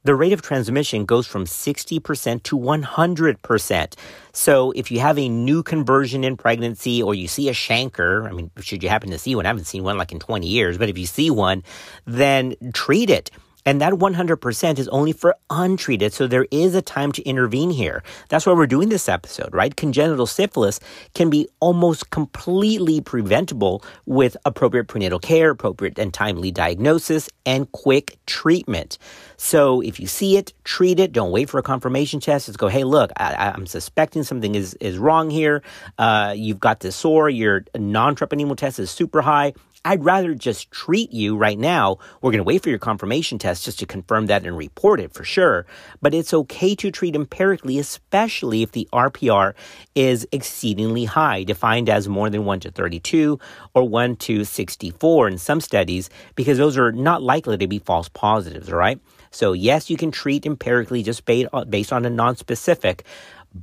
the 0.04 0.14
rate 0.14 0.32
of 0.32 0.42
transmission 0.42 1.04
goes 1.04 1.26
from 1.26 1.44
60% 1.44 2.42
to 2.44 2.58
100%. 2.58 3.94
So 4.32 4.70
if 4.72 4.90
you 4.90 5.00
have 5.00 5.18
a 5.18 5.28
new 5.28 5.62
conversion 5.62 6.24
in 6.24 6.36
pregnancy 6.36 7.02
or 7.02 7.14
you 7.14 7.28
see 7.28 7.48
a 7.48 7.52
chancre, 7.52 8.28
I 8.28 8.32
mean, 8.32 8.50
should 8.60 8.82
you 8.82 8.88
happen 8.88 9.10
to 9.10 9.18
see 9.18 9.34
one? 9.34 9.46
I 9.46 9.48
haven't 9.48 9.64
seen 9.64 9.82
one 9.82 9.98
like 9.98 10.12
in 10.12 10.18
20 10.18 10.46
years, 10.46 10.78
but 10.78 10.88
if 10.88 10.96
you 10.96 11.06
see 11.06 11.30
one, 11.30 11.62
then 12.06 12.54
treat 12.72 13.10
it. 13.10 13.30
And 13.66 13.80
that 13.80 13.94
100% 13.94 14.78
is 14.78 14.88
only 14.88 15.12
for 15.12 15.34
untreated. 15.50 16.12
So 16.12 16.26
there 16.26 16.46
is 16.50 16.74
a 16.74 16.82
time 16.82 17.12
to 17.12 17.22
intervene 17.22 17.70
here. 17.70 18.02
That's 18.28 18.46
why 18.46 18.52
we're 18.52 18.66
doing 18.66 18.88
this 18.88 19.08
episode, 19.08 19.54
right? 19.54 19.74
Congenital 19.74 20.26
syphilis 20.26 20.80
can 21.14 21.30
be 21.30 21.48
almost 21.60 22.10
completely 22.10 23.00
preventable 23.00 23.82
with 24.06 24.36
appropriate 24.44 24.88
prenatal 24.88 25.18
care, 25.18 25.50
appropriate 25.50 25.98
and 25.98 26.14
timely 26.14 26.50
diagnosis, 26.50 27.28
and 27.44 27.70
quick 27.72 28.18
treatment. 28.26 28.98
So 29.36 29.80
if 29.80 30.00
you 30.00 30.06
see 30.06 30.36
it, 30.36 30.52
treat 30.64 30.98
it. 30.98 31.12
Don't 31.12 31.30
wait 31.30 31.48
for 31.48 31.58
a 31.58 31.62
confirmation 31.62 32.20
test. 32.20 32.46
Just 32.46 32.58
go, 32.58 32.68
hey, 32.68 32.84
look, 32.84 33.10
I, 33.16 33.52
am 33.54 33.66
suspecting 33.66 34.22
something 34.22 34.54
is, 34.54 34.74
is 34.74 34.98
wrong 34.98 35.30
here. 35.30 35.62
Uh, 35.98 36.34
you've 36.36 36.60
got 36.60 36.80
this 36.80 36.96
sore. 36.96 37.30
Your 37.30 37.64
non-treponema 37.76 38.56
test 38.56 38.78
is 38.78 38.90
super 38.90 39.22
high. 39.22 39.52
I'd 39.88 40.04
rather 40.04 40.34
just 40.34 40.70
treat 40.70 41.12
you 41.12 41.34
right 41.34 41.58
now. 41.58 41.96
We're 42.20 42.30
going 42.30 42.40
to 42.40 42.44
wait 42.44 42.62
for 42.62 42.68
your 42.68 42.78
confirmation 42.78 43.38
test 43.38 43.64
just 43.64 43.78
to 43.78 43.86
confirm 43.86 44.26
that 44.26 44.44
and 44.44 44.54
report 44.54 45.00
it 45.00 45.14
for 45.14 45.24
sure. 45.24 45.64
But 46.02 46.12
it's 46.12 46.34
okay 46.34 46.74
to 46.74 46.90
treat 46.90 47.16
empirically, 47.16 47.78
especially 47.78 48.62
if 48.62 48.72
the 48.72 48.86
RPR 48.92 49.54
is 49.94 50.28
exceedingly 50.30 51.06
high, 51.06 51.42
defined 51.42 51.88
as 51.88 52.06
more 52.06 52.28
than 52.28 52.44
1 52.44 52.60
to 52.60 52.70
32 52.70 53.40
or 53.72 53.88
1 53.88 54.16
to 54.16 54.44
64 54.44 55.28
in 55.28 55.38
some 55.38 55.62
studies, 55.62 56.10
because 56.34 56.58
those 56.58 56.76
are 56.76 56.92
not 56.92 57.22
likely 57.22 57.56
to 57.56 57.66
be 57.66 57.78
false 57.78 58.10
positives, 58.10 58.70
all 58.70 58.76
right? 58.76 59.00
So, 59.30 59.54
yes, 59.54 59.88
you 59.88 59.96
can 59.96 60.10
treat 60.10 60.44
empirically 60.44 61.02
just 61.02 61.22
uh, 61.30 61.64
based 61.64 61.94
on 61.94 62.04
a 62.04 62.10
non-specific, 62.10 63.04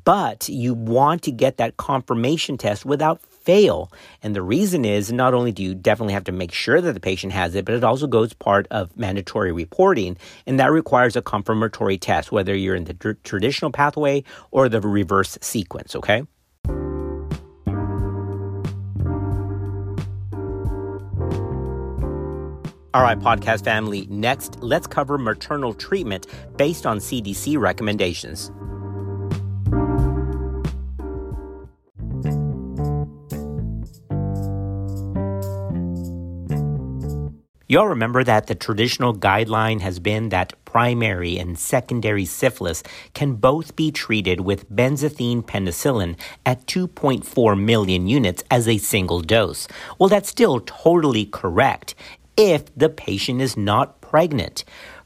but 0.04 0.50
you 0.50 0.74
want 0.74 1.22
to 1.22 1.32
get 1.32 1.58
that 1.58 1.78
confirmation 1.78 2.58
test 2.58 2.84
without 2.84 3.22
fail. 3.46 3.92
And 4.22 4.36
the 4.36 4.42
reason 4.42 4.84
is 4.84 5.12
not 5.12 5.34
only 5.34 5.52
do 5.52 5.64
you 5.64 5.76
definitely 5.76 6.14
have 6.14 6.24
to 6.26 6.32
make 6.32 6.52
sure 6.52 6.82
that 6.82 6.94
the 6.94 7.00
patient 7.00 7.32
has 7.32 7.56
it, 7.56 7.64
but 7.64 7.76
it 7.76 7.84
also 7.84 8.08
goes 8.08 8.34
part 8.34 8.68
of 8.72 8.98
mandatory 8.98 9.52
reporting. 9.52 10.18
And 10.46 10.60
that 10.60 10.72
requires 10.72 11.16
a 11.16 11.22
confirmatory 11.22 11.98
test, 11.98 12.32
whether 12.32 12.56
you're 12.56 12.76
in 12.76 12.86
the 12.86 12.96
tr- 12.96 13.12
traditional 13.24 13.72
pathway 13.72 14.24
or 14.52 14.68
the 14.68 14.82
reverse 14.82 15.38
sequence, 15.42 15.96
okay? 15.96 16.24
All 22.96 23.04
right, 23.04 23.20
podcast 23.20 23.66
family. 23.66 24.08
Next, 24.10 24.58
let's 24.62 24.88
cover 24.88 25.18
maternal 25.18 25.74
treatment 25.74 26.28
based 26.56 26.86
on 26.86 27.00
CDC 27.00 27.60
recommendations. 27.60 28.52
Y'all 37.68 37.88
remember 37.88 38.24
that 38.24 38.46
the 38.46 38.54
traditional 38.54 39.12
guideline 39.12 39.82
has 39.82 39.98
been 39.98 40.30
that 40.30 40.54
primary 40.66 41.40
and 41.40 41.58
secondary 41.58 42.24
syphilis 42.24 42.84
can 43.16 43.34
both 43.34 43.76
be 43.76 43.92
treated 43.92 44.42
with 44.42 44.70
benzathine 44.70 45.44
penicillin 45.44 46.16
at 46.46 46.64
2.4 46.68 47.60
million 47.60 48.06
units 48.06 48.44
as 48.52 48.68
a 48.68 48.78
single 48.78 49.20
dose. 49.20 49.68
Well, 49.98 50.10
that's 50.10 50.30
still 50.30 50.60
totally 50.60 51.26
correct 51.26 51.96
if 52.38 52.66
the 52.76 52.90
patient 52.90 53.42
is 53.42 53.58
not 53.58 54.00
pregnant. 54.00 54.64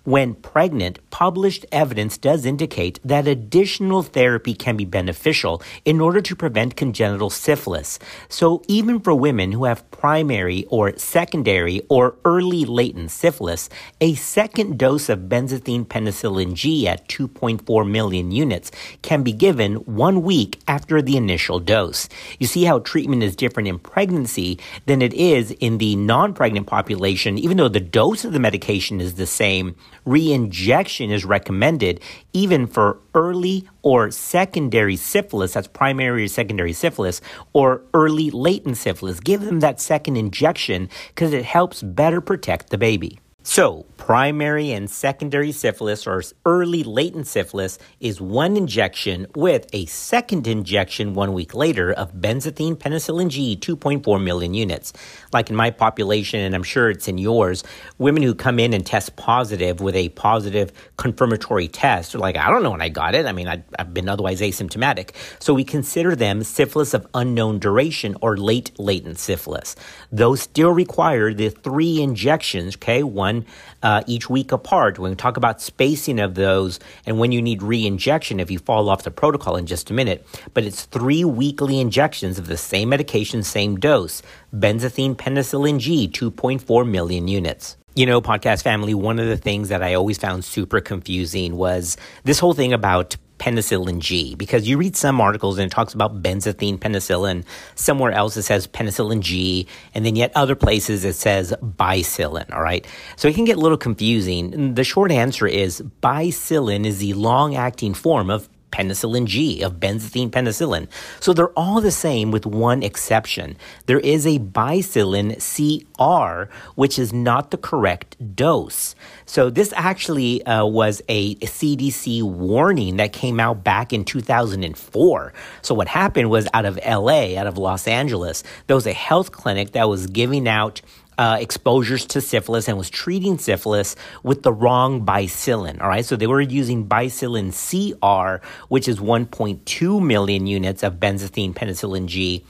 When 0.10 0.34
pregnant, 0.34 0.98
published 1.12 1.67
evidence 1.72 2.17
does 2.17 2.43
indicate 2.43 3.00
that 3.04 3.28
additional 3.28 4.02
therapy 4.02 4.56
can 4.56 4.76
be 4.76 4.84
beneficial 4.84 5.62
in 5.86 6.02
order 6.02 6.19
to 6.19 6.36
prevent 6.36 6.76
congenital 6.76 7.30
syphilis. 7.30 8.00
So 8.28 8.63
even 8.67 9.02
for 9.02 9.13
women 9.13 9.52
who 9.52 9.65
have 9.65 9.91
primary 9.91 10.65
or 10.69 10.98
secondary 10.98 11.84
or 11.89 12.15
early 12.26 12.65
latent 12.65 13.12
syphilis, 13.12 13.69
a 14.02 14.15
second 14.15 14.80
dose 14.80 15.10
of 15.10 15.30
benzathine 15.30 15.86
penicillin 15.86 16.56
G 16.56 16.88
at 16.88 17.08
2.4 17.08 17.88
million 17.88 18.32
units 18.32 18.72
can 19.04 19.22
be 19.22 19.32
given 19.32 19.76
one 19.86 20.24
week 20.24 20.60
after 20.67 21.04
the 21.04 21.17
initial 21.17 21.60
dose. 21.60 22.10
You 22.39 22.48
see 22.48 22.63
how 22.63 22.80
treatment 22.80 23.22
is 23.22 23.36
different 23.36 23.69
in 23.69 23.78
pregnancy 23.78 24.58
than 24.88 25.04
it 25.04 25.13
is 25.13 25.52
in 25.52 25.78
the 25.78 25.95
non-pregnant 25.98 26.65
population, 26.65 27.38
even 27.38 27.58
though 27.58 27.69
the 27.69 27.80
dose 27.80 28.26
of 28.26 28.34
the 28.34 28.39
medication 28.39 29.00
is 29.00 29.13
the 29.13 29.28
same 29.28 29.76
re-injection 30.10 31.12
is 31.12 31.24
recommended 31.24 32.02
even 32.34 32.67
for 32.67 33.00
early 33.13 33.67
or 33.82 34.12
secondary 34.12 34.95
syphilis, 34.95 35.54
that's 35.54 35.67
primary 35.67 36.24
or 36.24 36.28
secondary 36.28 36.74
syphilis, 36.74 37.22
or 37.54 37.82
early 37.93 38.32
latent 38.32 38.78
syphilis. 38.78 39.19
Give 39.19 39.41
them 39.41 39.60
that 39.60 39.80
second 39.80 40.17
injection 40.17 40.89
because 41.10 41.34
it 41.34 41.45
helps 41.45 41.84
better 41.84 42.22
protect 42.22 42.69
the 42.69 42.78
baby. 42.78 43.19
So, 43.43 43.86
primary 43.99 44.71
and 44.71 44.89
secondary 44.89 45.51
syphilis 45.51 46.07
or 46.07 46.23
early 46.45 46.83
latent 46.83 47.27
syphilis 47.27 47.77
is 47.99 48.21
one 48.21 48.55
injection 48.55 49.27
with 49.35 49.67
a 49.73 49.85
second 49.88 50.47
injection 50.47 51.13
one 51.13 51.33
week 51.33 51.53
later 51.53 51.91
of 51.91 52.13
benzathine 52.13 52.75
penicillin 52.75 53.27
G 53.27 53.57
2.4 53.57 54.23
million 54.23 54.53
units. 54.53 54.93
Like 55.33 55.49
in 55.49 55.55
my 55.55 55.69
population, 55.69 56.39
and 56.39 56.55
I'm 56.55 56.63
sure 56.63 56.89
it's 56.89 57.09
in 57.09 57.17
yours, 57.17 57.63
women 57.97 58.23
who 58.23 58.33
come 58.33 58.57
in 58.57 58.73
and 58.73 58.85
test 58.85 59.17
positive 59.17 59.81
with 59.81 59.95
a 59.95 60.09
positive 60.09 60.71
confirmatory 60.97 61.67
test 61.67 62.15
are 62.15 62.19
like, 62.19 62.38
I 62.38 62.49
don't 62.49 62.63
know 62.63 62.71
when 62.71 62.81
I 62.81 62.89
got 62.89 63.15
it. 63.15 63.25
I 63.25 63.33
mean, 63.33 63.49
I, 63.49 63.62
I've 63.77 63.93
been 63.93 64.07
otherwise 64.07 64.39
asymptomatic. 64.39 65.12
So 65.39 65.53
we 65.53 65.65
consider 65.65 66.15
them 66.15 66.43
syphilis 66.43 66.93
of 66.93 67.05
unknown 67.13 67.59
duration 67.59 68.15
or 68.21 68.38
late 68.38 68.71
latent 68.79 69.19
syphilis. 69.19 69.75
Those 70.09 70.41
still 70.41 70.71
require 70.71 71.33
the 71.33 71.49
three 71.49 72.01
injections, 72.01 72.75
okay? 72.77 73.03
One 73.03 73.45
uh, 73.83 73.88
Uh, 73.89 74.04
each 74.06 74.30
week 74.30 74.52
apart. 74.52 74.99
When 74.99 75.10
we 75.10 75.15
talk 75.15 75.36
about 75.36 75.63
spacing 75.63 76.19
of 76.19 76.36
those 76.36 76.80
and 77.08 77.17
when 77.17 77.32
you 77.32 77.41
need 77.41 77.63
re-injection 77.63 78.39
if 78.39 78.52
you 78.52 78.60
fall 78.60 78.88
off 78.88 79.02
the 79.02 79.10
protocol 79.10 79.56
in 79.56 79.65
just 79.65 79.89
a 79.89 79.93
minute. 79.95 80.28
But 80.54 80.63
it's 80.63 80.86
three 80.86 81.23
weekly 81.23 81.80
injections 81.80 82.38
of 82.38 82.45
the 82.45 82.56
same 82.56 82.89
medication, 82.89 83.41
same 83.41 83.78
dose. 83.78 84.21
Benzathine 84.54 85.15
penicillin 85.15 85.80
G, 85.80 86.08
2.4 86.08 86.88
million 86.88 87.28
units. 87.28 87.78
You 87.95 88.06
know, 88.06 88.21
podcast 88.21 88.62
family, 88.62 88.93
one 88.93 89.17
of 89.17 89.25
the 89.25 89.38
things 89.38 89.69
that 89.69 89.82
I 89.82 89.95
always 89.95 90.19
found 90.19 90.45
super 90.45 90.82
confusing 90.82 91.56
was 91.56 91.97
this 92.25 92.38
whole 92.38 92.54
thing 92.54 92.73
about 92.73 93.15
penicillin 93.39 93.99
G 93.99 94.36
because 94.36 94.67
you 94.67 94.78
read 94.78 94.95
some 94.95 95.19
articles 95.19 95.58
and 95.58 95.71
it 95.71 95.73
talks 95.73 95.93
about 95.93 96.21
benzathine 96.21 96.78
penicillin. 96.78 97.43
Somewhere 97.75 98.12
else 98.12 98.38
it 98.38 98.43
says 98.43 98.67
penicillin 98.67 99.21
G, 99.21 99.67
and 99.95 100.06
then 100.06 100.15
yet 100.15 100.32
other 100.36 100.56
places 100.56 101.06
it 101.06 101.15
says 101.15 101.54
bicillin. 101.63 102.54
All 102.54 102.62
right. 102.62 102.86
So 103.15 103.28
it 103.28 103.36
can 103.36 103.45
get 103.45 103.58
a 103.58 103.62
little 103.62 103.78
confusing. 103.78 104.75
The 104.75 104.84
short 104.84 105.12
answer 105.12 105.47
is 105.47 105.82
bicillin 106.04 106.86
is 106.86 106.99
the 106.99 107.13
long 107.13 107.56
acting 107.56 107.93
form 107.93 108.30
of 108.30 108.49
penicillin 108.71 109.25
G, 109.25 109.62
of 109.62 109.79
benzathine 109.79 110.29
penicillin. 110.29 110.88
So 111.19 111.34
they're 111.34 111.58
all 111.58 111.82
the 111.82 111.91
same 111.91 112.32
with 112.32 112.45
one 112.45 112.84
exception. 112.84 113.58
There 113.86 113.99
is 113.99 114.25
a 114.25 114.39
bicillin 114.39 115.38
CR, 115.39 116.51
which 116.75 116.99
is 116.99 117.13
not 117.13 117.51
the 117.51 117.58
correct 117.58 118.36
dose. 118.36 118.95
So 119.25 119.49
this 119.49 119.73
actually 119.75 120.45
uh, 120.45 120.65
was 120.65 121.01
a 121.08 121.36
CDC 121.36 122.23
warning 122.23 122.97
that 122.97 123.13
came 123.13 123.39
out 123.39 123.63
back 123.63 123.93
in 123.93 124.05
2004. 124.05 125.34
So 125.62 125.75
what 125.75 125.88
happened 125.88 126.29
was 126.29 126.47
out 126.53 126.65
of 126.65 126.79
LA, 126.86 127.38
out 127.38 127.47
of 127.47 127.58
Los 127.58 127.88
Angeles, 127.88 128.43
there 128.67 128.75
was 128.75 128.88
a 128.88 128.93
health 128.93 129.32
clinic 129.32 129.71
that 129.71 129.89
was 129.89 130.08
giving 130.08 130.47
out 130.47 130.82
uh, 131.19 131.36
exposures 131.38 132.05
to 132.05 132.21
syphilis 132.21 132.69
and 132.69 132.77
was 132.77 132.89
treating 132.89 133.38
syphilis 133.38 133.97
with 134.23 134.41
the 134.41 134.53
wrong 134.53 135.05
bicillin. 135.05 135.82
All 135.82 135.89
right, 135.89 136.05
so 136.05 136.15
they 136.15 136.27
were 136.27 136.39
using 136.39 136.88
bicillin 136.88 137.51
CR, 137.51 138.41
which 138.69 138.88
is 138.88 138.99
1.2 138.99 140.01
million 140.01 140.47
units 140.47 140.82
of 140.82 140.93
benzathine 140.93 141.53
penicillin 141.53 142.05
G, 142.05 142.45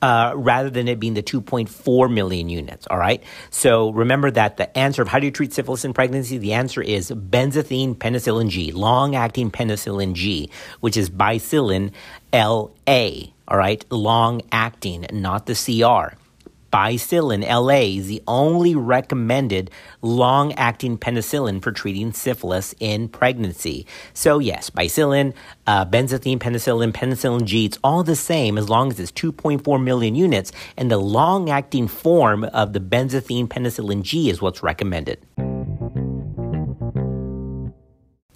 uh, 0.00 0.32
rather 0.34 0.70
than 0.70 0.88
it 0.88 0.98
being 0.98 1.12
the 1.12 1.22
2.4 1.22 2.10
million 2.10 2.48
units. 2.48 2.86
All 2.90 2.96
right, 2.96 3.22
so 3.50 3.90
remember 3.90 4.30
that 4.30 4.56
the 4.56 4.76
answer 4.76 5.02
of 5.02 5.08
how 5.08 5.18
do 5.18 5.26
you 5.26 5.30
treat 5.30 5.52
syphilis 5.52 5.84
in 5.84 5.92
pregnancy? 5.92 6.38
The 6.38 6.54
answer 6.54 6.80
is 6.80 7.10
benzathine 7.10 7.94
penicillin 7.94 8.48
G, 8.48 8.72
long 8.72 9.14
acting 9.14 9.50
penicillin 9.50 10.14
G, 10.14 10.48
which 10.80 10.96
is 10.96 11.10
bicillin 11.10 11.92
LA. 12.32 13.32
All 13.46 13.58
right, 13.58 13.84
long 13.92 14.40
acting, 14.50 15.04
not 15.12 15.44
the 15.44 15.54
CR. 15.54 16.16
Bicillin 16.74 17.48
LA 17.48 17.98
is 17.98 18.08
the 18.08 18.20
only 18.26 18.74
recommended 18.74 19.70
long 20.02 20.52
acting 20.54 20.98
penicillin 20.98 21.62
for 21.62 21.70
treating 21.70 22.12
syphilis 22.12 22.74
in 22.80 23.08
pregnancy. 23.08 23.86
So, 24.12 24.40
yes, 24.40 24.70
bicillin, 24.70 25.34
uh, 25.68 25.86
benzathine 25.86 26.40
penicillin, 26.40 26.92
penicillin 26.92 27.44
G, 27.44 27.66
it's 27.66 27.78
all 27.84 28.02
the 28.02 28.16
same 28.16 28.58
as 28.58 28.68
long 28.68 28.90
as 28.90 28.98
it's 28.98 29.12
2.4 29.12 29.80
million 29.84 30.16
units, 30.16 30.50
and 30.76 30.90
the 30.90 30.98
long 30.98 31.48
acting 31.48 31.86
form 31.86 32.42
of 32.42 32.72
the 32.72 32.80
benzathine 32.80 33.46
penicillin 33.46 34.02
G 34.02 34.28
is 34.28 34.42
what's 34.42 34.60
recommended. 34.60 35.24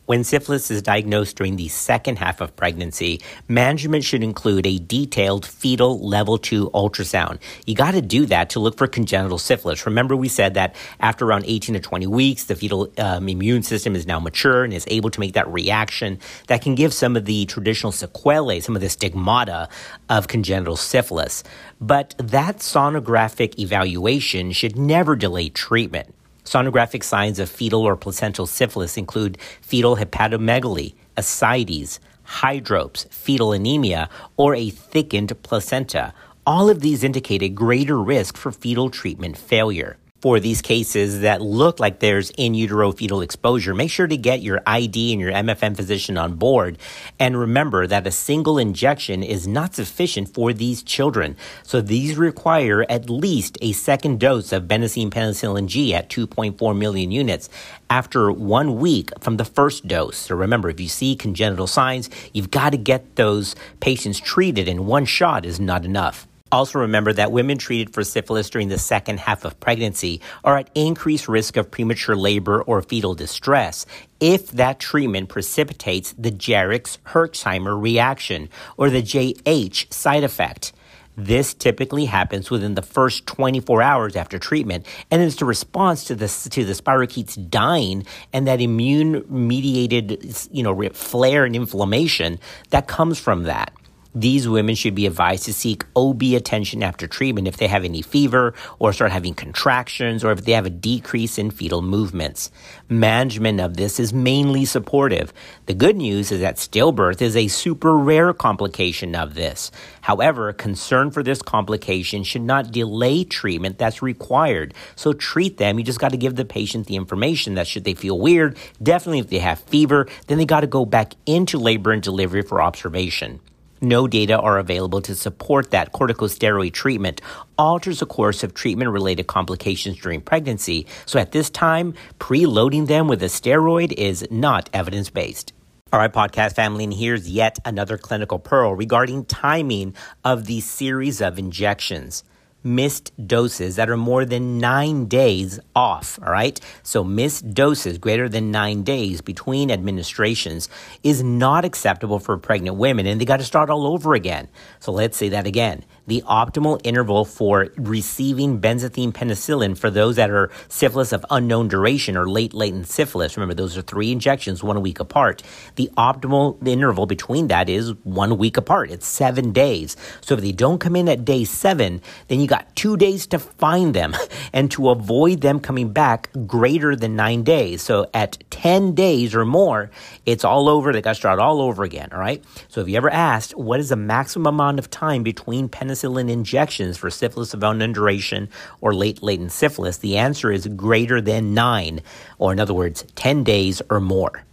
When 0.09 0.25
syphilis 0.25 0.71
is 0.71 0.81
diagnosed 0.81 1.37
during 1.37 1.57
the 1.57 1.69
second 1.69 2.17
half 2.17 2.41
of 2.41 2.57
pregnancy, 2.57 3.21
management 3.47 4.05
should 4.05 4.23
include 4.23 4.67
a 4.67 4.79
detailed 4.79 5.45
fetal 5.45 6.01
level 6.01 6.39
2 6.39 6.71
ultrasound. 6.71 7.41
You 7.67 7.75
got 7.75 7.91
to 7.91 8.01
do 8.01 8.25
that 8.25 8.49
to 8.51 8.59
look 8.59 8.79
for 8.79 8.87
congenital 8.87 9.37
syphilis. 9.37 9.85
Remember, 9.85 10.17
we 10.17 10.29
said 10.29 10.55
that 10.55 10.75
after 10.99 11.27
around 11.27 11.45
18 11.47 11.75
to 11.75 11.81
20 11.81 12.07
weeks, 12.07 12.45
the 12.45 12.55
fetal 12.55 12.91
um, 12.97 13.29
immune 13.29 13.63
system 13.63 13.95
is 13.95 14.07
now 14.07 14.19
mature 14.19 14.65
and 14.65 14.73
is 14.73 14.87
able 14.89 15.11
to 15.11 15.21
make 15.21 15.35
that 15.35 15.47
reaction 15.49 16.19
that 16.47 16.63
can 16.63 16.75
give 16.75 16.95
some 16.95 17.15
of 17.15 17.27
the 17.27 17.45
traditional 17.45 17.93
sequelae, 17.93 18.61
some 18.61 18.75
of 18.75 18.81
the 18.81 18.89
stigmata 18.89 19.69
of 20.09 20.27
congenital 20.27 20.77
syphilis. 20.77 21.45
But 21.83 22.15
that 22.17 22.61
sonographic 22.61 23.59
evaluation 23.59 24.53
should 24.53 24.75
never 24.75 25.17
delay 25.17 25.51
treatment. 25.51 26.15
Sonographic 26.49 27.05
signs 27.05 27.39
of 27.39 27.51
fetal 27.51 27.83
or 27.83 27.95
placental 27.95 28.47
syphilis 28.47 28.97
include 28.97 29.37
fetal 29.61 29.97
hepatomegaly, 29.97 30.95
ascites, 31.15 32.01
hydrops, 32.27 33.07
fetal 33.13 33.53
anemia, 33.53 34.09
or 34.39 34.55
a 34.55 34.71
thickened 34.71 35.43
placenta. 35.43 36.15
All 36.47 36.71
of 36.71 36.81
these 36.81 37.05
indicate 37.05 37.43
a 37.43 37.51
greater 37.51 38.01
risk 38.01 38.39
for 38.39 38.51
fetal 38.51 38.89
treatment 38.89 39.37
failure 39.37 39.99
for 40.21 40.41
these 40.41 40.61
cases 40.61 41.21
that 41.21 41.41
look 41.41 41.79
like 41.79 42.01
there's 42.01 42.31
in 42.31 42.55
utero 42.55 42.93
fetal 42.93 43.21
exposure, 43.21 43.75
make 43.75 43.91
sure 43.91 44.07
to 44.07 44.17
get 44.17 44.43
your 44.43 44.61
ID 44.67 45.13
and 45.13 45.21
your 45.21 45.33
MFM 45.33 45.77
physician 45.77 46.19
on 46.19 46.35
board. 46.35 46.79
And 47.19 47.39
remember 47.39 47.87
that 47.87 48.07
a 48.07 48.11
single 48.11 48.59
injection 48.59 49.23
is 49.23 49.47
not 49.47 49.75
sufficient 49.75 50.35
for 50.35 50.53
these 50.53 50.83
children. 50.83 51.37
So 51.63 51.81
these 51.81 52.17
require 52.17 52.85
at 52.89 53.09
least 53.09 53.59
a 53.63 53.73
second 53.73 54.21
dose 54.21 54.53
of 54.53 54.65
benzathine 54.65 55.11
penicillin 55.11 55.67
G 55.67 55.95
at 55.95 56.11
2.4 56.11 56.77
million 56.77 57.11
units 57.11 57.49
after 57.91 58.31
one 58.31 58.77
week 58.77 59.11
from 59.21 59.37
the 59.39 59.45
first 59.45 59.89
dose. 59.89 60.19
So 60.19 60.35
remember, 60.35 60.69
if 60.69 60.81
you 60.81 60.89
see 60.89 61.17
congenital 61.17 61.67
signs, 61.67 62.11
you've 62.33 62.51
got 62.51 62.71
to 62.71 62.79
get 62.79 63.17
those 63.17 63.57
patients 63.81 64.21
treated, 64.21 64.69
and 64.69 64.87
one 64.87 65.07
shot 65.07 65.47
is 65.47 65.59
not 65.59 65.85
enough. 65.85 66.28
Also, 66.51 66.79
remember 66.79 67.13
that 67.13 67.33
women 67.33 67.59
treated 67.59 67.93
for 67.93 68.03
syphilis 68.03 68.49
during 68.49 68.69
the 68.69 68.79
second 68.79 69.21
half 69.21 69.45
of 69.45 69.59
pregnancy 69.61 70.21
are 70.45 70.59
at 70.59 70.71
increased 70.75 71.29
risk 71.29 71.57
of 71.57 71.71
premature 71.71 72.17
labor 72.17 72.63
or 72.63 72.81
fetal 72.81 73.15
distress 73.15 73.85
if 74.21 74.51
that 74.53 74.79
treatment 74.81 75.29
precipitates 75.29 76.15
the 76.19 76.31
Jarisch 76.31 76.99
Herxheimer 77.07 77.81
reaction 77.81 78.49
or 78.77 78.91
the 78.91 79.03
JH 79.03 79.93
side 79.93 80.25
effect. 80.25 80.73
This 81.19 81.53
typically 81.53 82.05
happens 82.05 82.49
within 82.49 82.77
the 82.77 82.83
first 82.83 83.27
24 83.27 83.83
hours 83.83 84.15
after 84.15 84.39
treatment, 84.39 84.87
and 85.11 85.21
it's 85.21 85.35
the 85.35 85.45
response 85.45 86.05
to 86.05 86.15
the 86.15 86.29
to 86.51 86.65
the 86.65 86.75
spirochetes 86.75 87.51
dying 87.51 88.07
and 88.33 88.47
that 88.47 88.61
immune 88.61 89.25
mediated, 89.29 90.49
you 90.53 90.63
know, 90.63 90.89
flare 90.91 91.45
and 91.45 91.57
inflammation 91.57 92.39
that 92.71 92.87
comes 92.87 93.19
from 93.19 93.43
that. 93.43 93.73
These 94.19 94.49
women 94.49 94.75
should 94.75 94.97
be 94.97 95.07
advised 95.07 95.45
to 95.45 95.53
seek 95.53 95.85
OB 95.95 96.21
attention 96.35 96.83
after 96.83 97.07
treatment 97.07 97.47
if 97.47 97.57
they 97.57 97.69
have 97.69 97.85
any 97.85 98.03
fever 98.03 98.53
or 98.81 98.93
start 98.93 99.13
having 99.13 99.33
contractions 99.33 100.25
or 100.25 100.33
if 100.33 100.45
they 100.45 100.51
have 100.51 100.67
a 100.67 100.71
decrease 100.71 101.39
in 101.39 101.53
fetal 101.53 101.83
movements. 101.83 102.51
Management 102.89 103.61
of 103.61 103.77
this 103.77 104.01
is 104.01 104.13
mainly 104.13 104.65
supportive. 104.65 105.33
The 105.67 105.75
good 105.75 105.97
news 105.97 106.33
is 106.33 106.41
that 106.41 106.57
stillbirth 106.57 107.23
is 107.23 107.37
a 107.37 107.47
super 107.47 107.97
rare 107.97 108.33
complication 108.33 109.15
of 109.15 109.35
this. 109.35 109.71
However, 110.01 110.53
concern 110.53 111.13
for 111.13 111.23
this 111.23 111.41
complication 111.41 112.25
should 112.25 112.43
not 112.43 112.73
delay 112.73 113.23
treatment 113.23 113.79
that's 113.79 114.03
required. 114.03 114.75
So 114.97 115.13
treat 115.13 115.59
them. 115.59 115.79
You 115.79 115.85
just 115.85 116.01
got 116.01 116.11
to 116.11 116.17
give 116.17 116.35
the 116.35 116.45
patient 116.45 116.89
the 116.89 116.97
information 116.97 117.55
that 117.55 117.69
should 117.69 117.85
they 117.85 117.95
feel 117.95 118.19
weird, 118.19 118.57
definitely 118.83 119.21
if 119.21 119.29
they 119.29 119.39
have 119.39 119.61
fever, 119.61 120.09
then 120.27 120.39
they 120.39 120.45
got 120.45 120.63
to 120.63 120.67
go 120.67 120.85
back 120.85 121.15
into 121.25 121.57
labor 121.57 121.93
and 121.93 122.03
delivery 122.03 122.43
for 122.43 122.61
observation 122.61 123.39
no 123.81 124.07
data 124.09 124.39
are 124.39 124.59
available 124.59 125.01
to 125.03 125.15
support 125.15 125.71
that 125.71 125.93
corticosteroid 125.93 126.73
treatment 126.73 127.21
alters 127.57 128.01
the 128.01 128.07
course 128.07 128.43
of 128.43 128.55
treatment 128.55 128.91
related 128.91 129.27
complications 129.27 129.99
during 129.99 130.21
pregnancy. 130.21 130.87
So 131.07 131.19
at 131.19 131.33
this 131.33 131.51
time, 131.51 131.95
preloading 132.19 132.87
them 132.87 133.09
with 133.09 133.23
a 133.23 133.27
steroid 133.27 133.93
is 133.93 134.27
not 134.31 134.71
evidence 134.73 135.11
based. 135.11 135.53
All 135.93 135.99
right, 135.99 136.13
podcast 136.13 136.55
family, 136.55 136.85
and 136.85 136.93
here's 136.93 137.31
yet 137.31 137.59
another 137.65 137.97
clinical 137.97 138.39
pearl 138.39 138.75
regarding 138.75 139.25
timing 139.25 139.95
of 140.23 140.45
the 140.45 140.61
series 140.61 141.23
of 141.23 141.39
injections 141.39 142.25
missed 142.63 143.13
doses 143.27 143.77
that 143.77 143.89
are 143.89 143.97
more 143.97 144.25
than 144.25 144.59
nine 144.59 145.07
days 145.07 145.61
off. 145.75 146.19
All 146.23 146.33
right. 146.33 146.61
So 146.83 147.05
missed 147.05 147.55
doses 147.55 147.99
greater 147.99 148.29
than 148.29 148.51
nine 148.51 148.83
days 148.83 149.21
between 149.21 149.71
administrations 149.71 150.69
is 151.03 151.23
not 151.23 151.65
acceptable 151.65 152.19
for 152.19 152.37
pregnant 152.37 152.77
women 152.77 153.07
and 153.07 153.21
they 153.21 153.25
got 153.25 153.39
to 153.39 153.45
start 153.45 153.71
all 153.71 153.87
over 153.87 154.15
again. 154.15 154.49
So 154.81 154.93
let's 154.93 155.17
say 155.17 155.29
that 155.31 155.47
again 155.47 155.85
the 156.09 156.23
optimal 156.23 156.81
interval 156.85 157.27
for 157.27 157.69
receiving 157.77 158.61
benzathine 158.61 159.13
penicillin 159.13 159.77
for 159.77 159.91
those 159.91 160.17
that 160.17 160.31
are 160.31 160.51
syphilis 160.69 161.13
of 161.13 161.25
unknown 161.31 161.69
duration 161.69 162.17
or 162.17 162.29
late 162.29 162.55
latent 162.55 162.89
syphilis. 162.89 163.37
Remember, 163.37 163.55
those 163.55 163.77
are 163.77 163.83
three 163.83 164.11
injections, 164.11 164.65
one 164.65 164.81
week 164.81 165.01
apart. 165.01 165.43
The 165.77 165.91
optimal 165.99 166.67
interval 166.67 167.05
between 167.05 167.49
that 167.49 167.69
is 167.69 167.93
one 168.05 168.39
week 168.39 168.57
apart. 168.57 168.91
It's 168.91 169.07
seven 169.07 169.53
days. 169.53 169.97
So 170.23 170.35
if 170.35 170.41
they 170.41 170.53
don't 170.53 170.79
come 170.79 170.97
in 170.97 171.11
at 171.11 171.27
day 171.27 171.45
seven, 171.45 172.01
then 172.29 172.41
you 172.41 172.47
got 172.47 172.75
two 172.75 172.97
days 172.97 173.27
to 173.29 173.39
find 173.39 173.95
them 173.95 174.17
and 174.55 174.71
to 174.73 174.89
avoid 174.89 175.43
them 175.43 175.61
coming 175.61 175.93
back 175.93 176.31
greater 176.47 176.97
than 176.97 177.17
nine 177.17 177.43
days. 177.43 177.83
So 177.83 178.09
at 178.15 178.43
10 178.49 178.95
days 178.95 179.35
or 179.35 179.45
more, 179.45 179.91
it's 180.25 180.45
all 180.45 180.71
over. 180.71 180.91
They 180.91 181.03
got 181.03 181.11
to 181.13 181.17
start 181.17 181.39
all 181.39 181.61
over 181.61 181.85
again. 181.85 182.09
All 182.13 182.19
right. 182.19 182.43
So 182.69 182.81
if 182.81 182.89
you 182.89 182.97
ever 182.97 183.11
asked, 183.11 183.55
what 183.55 183.79
is 183.79 183.91
the 183.91 183.97
maximum 183.97 184.47
amount 184.47 184.79
of 184.79 184.89
time 184.89 185.23
between 185.23 185.69
penicillin 185.69 185.98
penicillin 185.99 186.31
injections 186.31 186.97
for 186.97 187.11
syphilis 187.11 187.55
of 187.55 187.63
unknown 187.63 187.93
duration 187.93 188.49
or 188.81 188.95
late 188.95 189.23
latent 189.23 189.53
syphilis, 189.53 189.99
the 189.99 190.17
answer 190.17 190.51
is 190.51 190.67
greater 190.69 191.21
than 191.21 191.55
nine, 191.55 192.01
or 192.39 192.53
in 192.53 192.61
other 192.61 192.75
words, 192.75 193.05
10 193.15 193.45
days 193.45 193.83
or 193.91 194.01
more. 194.01 194.45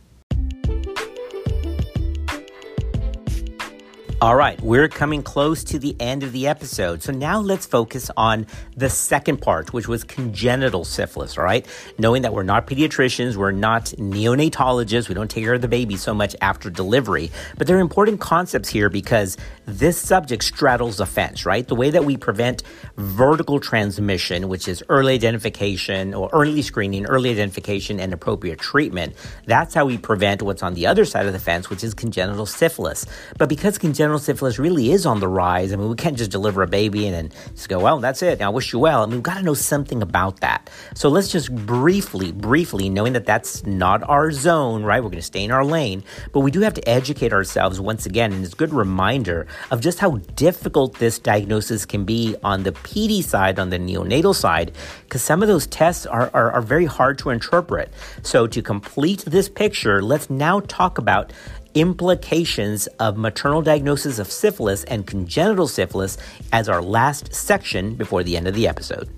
All 4.26 4.36
right, 4.36 4.60
we're 4.60 4.88
coming 4.88 5.22
close 5.22 5.64
to 5.66 5.78
the 5.78 5.96
end 6.00 6.24
of 6.24 6.32
the 6.32 6.48
episode. 6.48 7.04
So 7.04 7.12
now 7.12 7.40
let's 7.40 7.68
focus 7.68 8.10
on 8.18 8.48
the 8.76 8.90
second 8.90 9.38
part, 9.38 9.72
which 9.72 9.88
was 9.88 10.04
congenital 10.04 10.84
syphilis, 10.84 11.38
all 11.38 11.44
right? 11.44 11.64
Knowing 12.00 12.24
that 12.24 12.34
we're 12.34 12.42
not 12.42 12.66
pediatricians, 12.66 13.36
we're 13.36 13.52
not 13.52 13.86
neonatologists, 14.00 15.10
we 15.10 15.14
don't 15.14 15.30
take 15.30 15.44
care 15.44 15.54
of 15.54 15.62
the 15.62 15.68
baby 15.68 15.96
so 15.96 16.12
much 16.12 16.36
after 16.42 16.72
delivery. 16.72 17.30
But 17.56 17.68
there 17.68 17.78
are 17.78 17.82
important 17.82 18.20
concepts 18.20 18.68
here 18.68 18.90
because 18.90 19.38
this 19.68 19.96
subject 19.96 20.44
straddles 20.44 20.98
the 20.98 21.06
fence, 21.06 21.46
right? 21.46 21.68
The 21.68 21.76
way 21.76 21.92
that 21.92 22.04
we 22.04 22.18
prevent 22.18 22.64
vertical 22.98 23.60
transmission, 23.60 24.50
which 24.50 24.68
is 24.68 24.84
early 24.90 25.14
identification 25.14 26.16
or 26.16 26.32
early 26.34 26.64
screening, 26.64 27.06
early 27.06 27.30
identification, 27.30 28.00
and 28.00 28.12
appropriate 28.12 28.58
treatment, 28.58 29.14
that's 29.46 29.76
how 29.76 29.86
we 29.86 30.00
prevent 30.00 30.42
what's 30.42 30.64
on 30.64 30.74
the 30.74 30.88
other 30.88 31.06
side 31.06 31.28
of 31.28 31.34
the 31.34 31.38
fence, 31.38 31.70
which 31.70 31.84
is 31.84 31.94
congenital 31.94 32.48
syphilis. 32.48 33.06
But 33.38 33.50
because 33.50 33.78
congenital 33.78 34.15
syphilis 34.20 34.60
really 34.60 34.92
is 34.92 35.06
on 35.06 35.20
the 35.20 35.28
rise. 35.28 35.74
I 35.74 35.76
mean, 35.76 35.90
we 35.90 35.96
can't 35.96 36.18
just 36.18 36.32
deliver 36.32 36.62
a 36.64 36.68
baby 36.68 37.08
and 37.08 37.16
then 37.16 37.40
just 37.54 37.70
go, 37.70 37.80
well, 37.80 38.00
that's 38.00 38.22
it. 38.22 38.42
I 38.42 38.50
wish 38.50 38.74
you 38.74 38.80
well. 38.80 39.04
I 39.04 39.06
mean, 39.06 39.16
we've 39.16 39.24
got 39.24 39.36
to 39.38 39.44
know 39.44 39.54
something 39.54 40.02
about 40.02 40.42
that. 40.42 40.70
So 40.94 41.10
let's 41.10 41.30
just 41.30 41.54
briefly, 41.54 42.32
briefly, 42.32 42.90
knowing 42.90 43.14
that 43.14 43.26
that's 43.26 43.66
not 43.66 44.08
our 44.08 44.32
zone, 44.32 44.84
right? 44.84 45.02
We're 45.04 45.10
going 45.10 45.22
to 45.22 45.22
stay 45.22 45.44
in 45.44 45.52
our 45.52 45.66
lane, 45.66 46.04
but 46.32 46.42
we 46.42 46.52
do 46.52 46.62
have 46.62 46.74
to 46.76 46.90
educate 46.90 47.34
ourselves 47.34 47.80
once 47.80 48.06
again. 48.06 48.34
And 48.34 48.44
it's 48.44 48.54
a 48.54 48.58
good 48.58 48.74
reminder 48.74 49.48
of 49.72 49.82
just 49.82 50.00
how 50.00 50.18
difficult 50.36 51.00
this 51.00 51.20
diagnosis 51.20 51.86
can 51.86 52.06
be 52.06 52.36
on 52.44 52.64
the 52.64 52.72
PD 52.72 53.24
side, 53.24 53.60
on 53.60 53.70
the 53.70 53.80
neonatal 53.80 54.36
side, 54.36 54.72
because 55.04 55.22
some 55.22 55.42
of 55.42 55.48
those 55.48 55.68
tests 55.68 56.06
are, 56.06 56.30
are, 56.34 56.52
are 56.52 56.62
very 56.62 56.86
hard 56.86 57.18
to 57.20 57.30
interpret. 57.30 57.92
So 58.24 58.48
to 58.48 58.62
complete 58.62 59.24
this 59.26 59.50
picture, 59.50 60.02
let's 60.02 60.30
now 60.30 60.60
talk 60.62 60.98
about 60.98 61.34
implications 61.76 62.88
of 63.00 63.18
maternal 63.18 63.62
diagnosis 63.62 64.18
of 64.18 64.32
syphilis 64.32 64.86
and 64.86 65.06
congenital 65.06 65.68
syphilis 65.68 66.18
as 66.52 66.70
our 66.70 66.82
last 66.82 67.34
section 67.36 67.96
before 67.96 68.24
the 68.24 68.38
end 68.38 68.48
of 68.48 68.56
the 68.56 68.68
episode. 68.68 69.10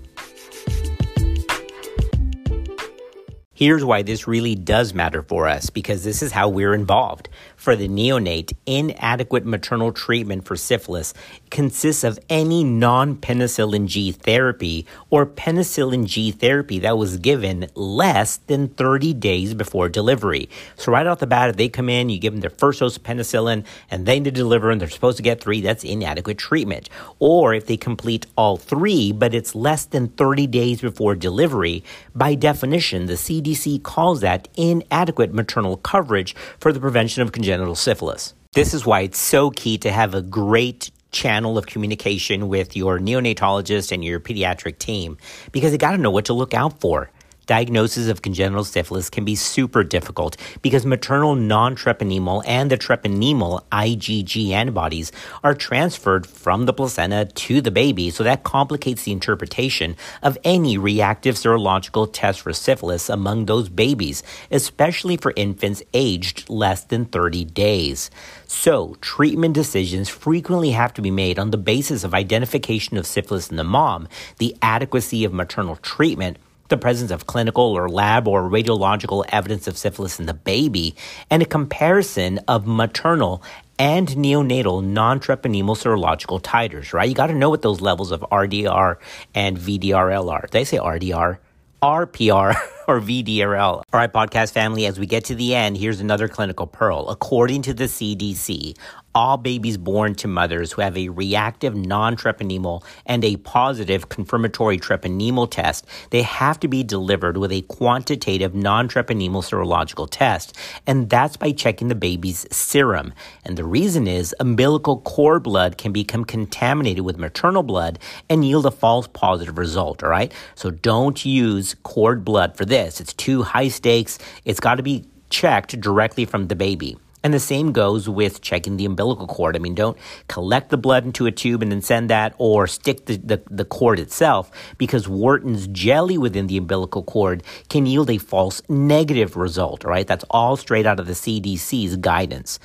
Here's 3.54 3.84
why 3.84 4.04
this 4.04 4.28
really 4.28 4.54
does 4.54 4.93
matter 4.93 5.24
for 5.24 5.48
us 5.48 5.72
because 5.72 6.04
this 6.04 6.22
is 6.22 6.32
how 6.32 6.48
we're 6.48 6.76
involved. 6.76 7.30
For 7.58 7.76
the 7.76 7.88
neonate, 7.89 8.54
inadequate 8.67 9.43
maternal 9.43 9.91
treatment 9.91 10.46
for 10.46 10.56
syphilis 10.56 11.15
consists 11.50 12.04
of 12.04 12.20
any 12.30 12.63
non 12.63 13.15
penicillin 13.15 13.88
G 13.88 14.12
therapy 14.12 14.86
or 15.10 15.26
penicillin 15.26 16.06
G 16.06 16.32
therapy 16.32 16.78
that 16.80 17.00
was 17.00 17.17
given 17.17 17.67
less 17.74 18.38
than 18.38 18.67
30 18.67 19.15
days 19.15 19.56
before 19.56 19.89
delivery. 19.89 20.50
So, 20.76 20.91
right 20.91 21.08
off 21.08 21.17
the 21.17 21.26
bat, 21.26 21.50
if 21.50 21.58
they 21.58 21.67
come 21.67 21.89
in, 21.89 22.10
you 22.10 22.20
give 22.20 22.34
them 22.34 22.41
their 22.41 22.52
first 22.52 22.80
dose 22.80 22.96
of 22.96 23.04
penicillin 23.04 23.65
and 23.89 24.06
then 24.06 24.22
they 24.22 24.30
deliver 24.30 24.70
and 24.70 24.80
they're 24.80 24.88
supposed 24.88 25.17
to 25.17 25.24
get 25.24 25.41
three, 25.41 25.60
that's 25.60 25.84
inadequate 25.84 26.38
treatment. 26.38 26.89
Or 27.17 27.56
if 27.56 27.65
they 27.65 27.76
complete 27.76 28.28
all 28.38 28.58
three, 28.58 29.12
but 29.12 29.34
it's 29.34 29.56
less 29.56 29.84
than 29.84 30.10
30 30.10 30.46
days 30.46 30.82
before 30.82 31.15
delivery, 31.15 31.84
by 32.13 32.36
definition, 32.36 33.08
the 33.08 33.13
CDC 33.13 33.82
calls 33.82 34.22
that 34.22 34.48
inadequate 34.56 35.34
maternal 35.34 35.78
coverage 35.78 36.36
for 36.60 36.72
the 36.72 36.80
prevention 36.80 37.24
of 37.24 37.32
congenital 37.32 37.46
syphilis. 37.75 38.33
This 38.53 38.73
is 38.73 38.86
why 38.86 39.01
it's 39.01 39.19
so 39.19 39.51
key 39.51 39.77
to 39.79 39.91
have 39.91 40.13
a 40.13 40.21
great 40.21 40.91
channel 41.12 41.57
of 41.57 41.65
communication 41.65 42.47
with 42.47 42.75
your 42.75 42.99
neonatologist 42.99 43.91
and 43.91 44.03
your 44.03 44.19
pediatric 44.19 44.77
team 44.77 45.17
because 45.51 45.71
they 45.71 45.77
got 45.77 45.91
to 45.91 45.97
know 45.97 46.12
what 46.12 46.25
to 46.25 46.33
look 46.33 46.53
out 46.53 46.79
for 46.79 47.10
diagnosis 47.47 48.07
of 48.07 48.21
congenital 48.21 48.63
syphilis 48.63 49.10
can 49.10 49.25
be 49.25 49.36
super 49.36 49.83
difficult 49.83 50.38
because 50.62 50.86
maternal 50.86 51.33
non-treponemal 51.33 52.43
and 52.45 52.69
the 52.69 52.77
treponemal 52.77 53.63
IgG 53.71 54.51
antibodies 54.51 55.12
are 55.43 55.55
transferred 55.55 56.27
from 56.27 56.65
the 56.65 56.73
placenta 56.73 57.25
to 57.25 57.62
the 57.62 57.71
baby, 57.71 58.12
so 58.12 58.23
that 58.23 58.43
complicates 58.43 59.03
the 59.03 59.12
interpretation 59.12 59.95
of 60.21 60.38
any 60.43 60.77
reactive 60.77 61.36
serological 61.36 62.07
test 62.12 62.41
for 62.41 62.53
syphilis 62.53 63.10
among 63.10 63.45
those 63.45 63.69
babies, 63.69 64.21
especially 64.51 65.17
for 65.17 65.33
infants 65.36 65.81
aged 65.93 66.49
less 66.49 66.83
than 66.83 67.05
30 67.05 67.45
days. 67.45 68.12
So, 68.45 68.95
treatment 69.01 69.53
decisions 69.53 70.10
frequently 70.10 70.71
have 70.71 70.93
to 70.95 71.01
be 71.01 71.12
made 71.12 71.39
on 71.39 71.51
the 71.51 71.57
basis 71.57 72.03
of 72.03 72.13
identification 72.13 72.97
of 72.97 73.07
syphilis 73.07 73.49
in 73.49 73.57
the 73.57 73.63
mom, 73.63 74.07
the 74.38 74.55
adequacy 74.62 75.25
of 75.25 75.33
maternal 75.33 75.77
treatment, 75.77 76.38
the 76.69 76.77
presence 76.77 77.12
of 77.12 77.27
clinical 77.27 77.63
or 77.63 77.89
lab 77.89 78.27
or 78.27 78.49
radiological 78.49 79.25
evidence 79.30 79.67
of 79.67 79.77
syphilis 79.77 80.19
in 80.19 80.25
the 80.25 80.34
baby, 80.34 80.95
and 81.30 81.41
a 81.41 81.45
comparison 81.45 82.39
of 82.47 82.67
maternal 82.67 83.41
and 83.80 84.08
neonatal 84.10 84.84
non-treponemal 84.84 85.77
serological 85.77 86.41
titers, 86.41 86.93
right? 86.93 87.08
You 87.08 87.15
got 87.15 87.27
to 87.27 87.36
know 87.36 87.49
what 87.49 87.62
those 87.62 87.82
levels 87.82 88.12
of 88.12 88.21
RDR 88.32 88.97
and 89.36 89.58
VDRL 89.58 90.32
are. 90.32 90.47
I 90.53 90.63
say 90.63 90.77
RDR? 90.77 91.38
RPR 91.82 92.56
or 92.88 92.99
VDRL. 92.99 93.60
All 93.60 93.84
right, 93.93 94.12
podcast 94.12 94.51
family, 94.51 94.86
as 94.86 94.99
we 94.99 95.06
get 95.06 95.25
to 95.25 95.36
the 95.36 95.53
end, 95.53 95.77
here's 95.77 95.99
another 95.99 96.27
clinical 96.27 96.65
pearl. 96.65 97.10
According 97.10 97.62
to 97.63 97.73
the 97.73 97.84
CDC, 97.84 98.75
all 99.17 99.36
babies 99.36 99.77
born 99.77 100.13
to 100.13 100.27
mothers 100.27 100.71
who 100.71 100.84
have 100.84 100.95
a 100.95 101.10
reactive 101.10 101.73
non-treponemal 101.75 102.84
and 103.08 103.25
a 103.25 103.36
positive 103.38 104.10
confirmatory 104.10 104.77
treponemal 104.77 105.49
test, 105.49 105.88
they 106.12 106.21
have 106.21 106.60
to 106.60 106.67
be 106.67 106.84
delivered 106.84 107.36
with 107.36 107.51
a 107.51 107.63
quantitative 107.63 108.53
non-treponemal 108.53 109.41
serological 109.41 110.08
test, 110.08 110.56
and 110.86 111.10
that's 111.10 111.36
by 111.36 111.51
checking 111.51 111.88
the 111.88 111.95
baby's 111.95 112.45
serum. 112.51 113.12
And 113.43 113.58
the 113.58 113.65
reason 113.65 114.08
is 114.08 114.36
umbilical 114.39 114.99
cord 114.99 115.41
blood 115.41 115.80
can 115.80 115.91
become 115.91 116.23
contaminated 116.23 117.03
with 117.03 117.17
maternal 117.17 117.63
blood 117.63 117.97
and 118.30 118.45
yield 118.45 118.67
a 118.67 118.71
false 118.71 119.08
positive 119.08 119.58
result, 119.58 120.03
all 120.03 120.12
right? 120.12 120.32
So 120.53 120.69
don't 120.69 121.25
use 121.25 121.75
cord 121.82 122.23
blood 122.23 122.56
for 122.56 122.65
this. 122.65 123.01
It's 123.01 123.13
too 123.13 123.41
high 123.41 123.69
stakes. 123.69 124.19
It's 124.45 124.60
got 124.60 124.75
to 124.75 124.84
be 124.84 125.08
checked 125.32 125.82
directly 125.82 126.25
from 126.25 126.49
the 126.49 126.56
baby. 126.56 126.99
And 127.28 127.34
the 127.34 127.42
same 127.42 127.74
goes 127.74 128.08
with 128.08 128.40
checking 128.40 128.78
the 128.78 128.86
umbilical 128.86 129.28
cord. 129.28 129.58
I 129.58 129.60
mean, 129.60 129.76
don't 129.76 129.98
collect 130.30 130.70
the 130.70 130.78
blood 130.78 131.04
into 131.04 131.26
a 131.26 131.32
tube 131.34 131.62
and 131.62 131.70
then 131.70 131.82
send 131.82 132.10
that 132.10 132.34
or 132.38 132.68
stick 132.68 133.06
the, 133.06 133.18
the, 133.18 133.44
the, 133.50 133.66
cord 133.66 134.00
itself 134.00 134.50
because 134.78 135.10
Wharton's 135.10 135.68
jelly 135.68 136.18
within 136.18 136.48
the 136.48 136.56
umbilical 136.56 137.04
cord 137.04 137.44
can 137.68 137.86
yield 137.86 138.10
a 138.10 138.18
false 138.18 138.62
negative 138.70 139.36
result, 139.36 139.84
right? 139.84 140.08
That's 140.08 140.24
all 140.30 140.56
straight 140.56 140.86
out 140.86 141.02
of 141.02 141.08
the 141.08 141.12
CDC's 141.12 141.98
guidance. 141.98 142.60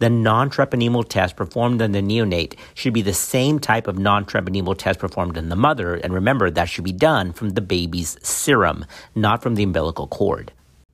The 0.00 0.10
non 0.10 0.50
treponemal 0.50 1.08
test 1.08 1.36
performed 1.36 1.80
on 1.80 1.92
the 1.92 2.02
neonate 2.02 2.58
should 2.74 2.94
be 2.94 3.02
the 3.02 3.14
same 3.14 3.60
type 3.60 3.86
of 3.86 4.00
non 4.00 4.24
treponemal 4.24 4.76
test 4.76 4.98
performed 4.98 5.36
in 5.36 5.48
the 5.48 5.54
mother. 5.54 5.94
And 5.94 6.12
remember, 6.12 6.50
that 6.50 6.68
should 6.68 6.82
be 6.82 6.90
done 6.90 7.32
from 7.32 7.50
the 7.50 7.60
baby's 7.60 8.18
serum, 8.20 8.84
not 9.14 9.44
from 9.44 9.54
the 9.54 9.62
umbilical 9.62 10.08
cord. 10.08 10.50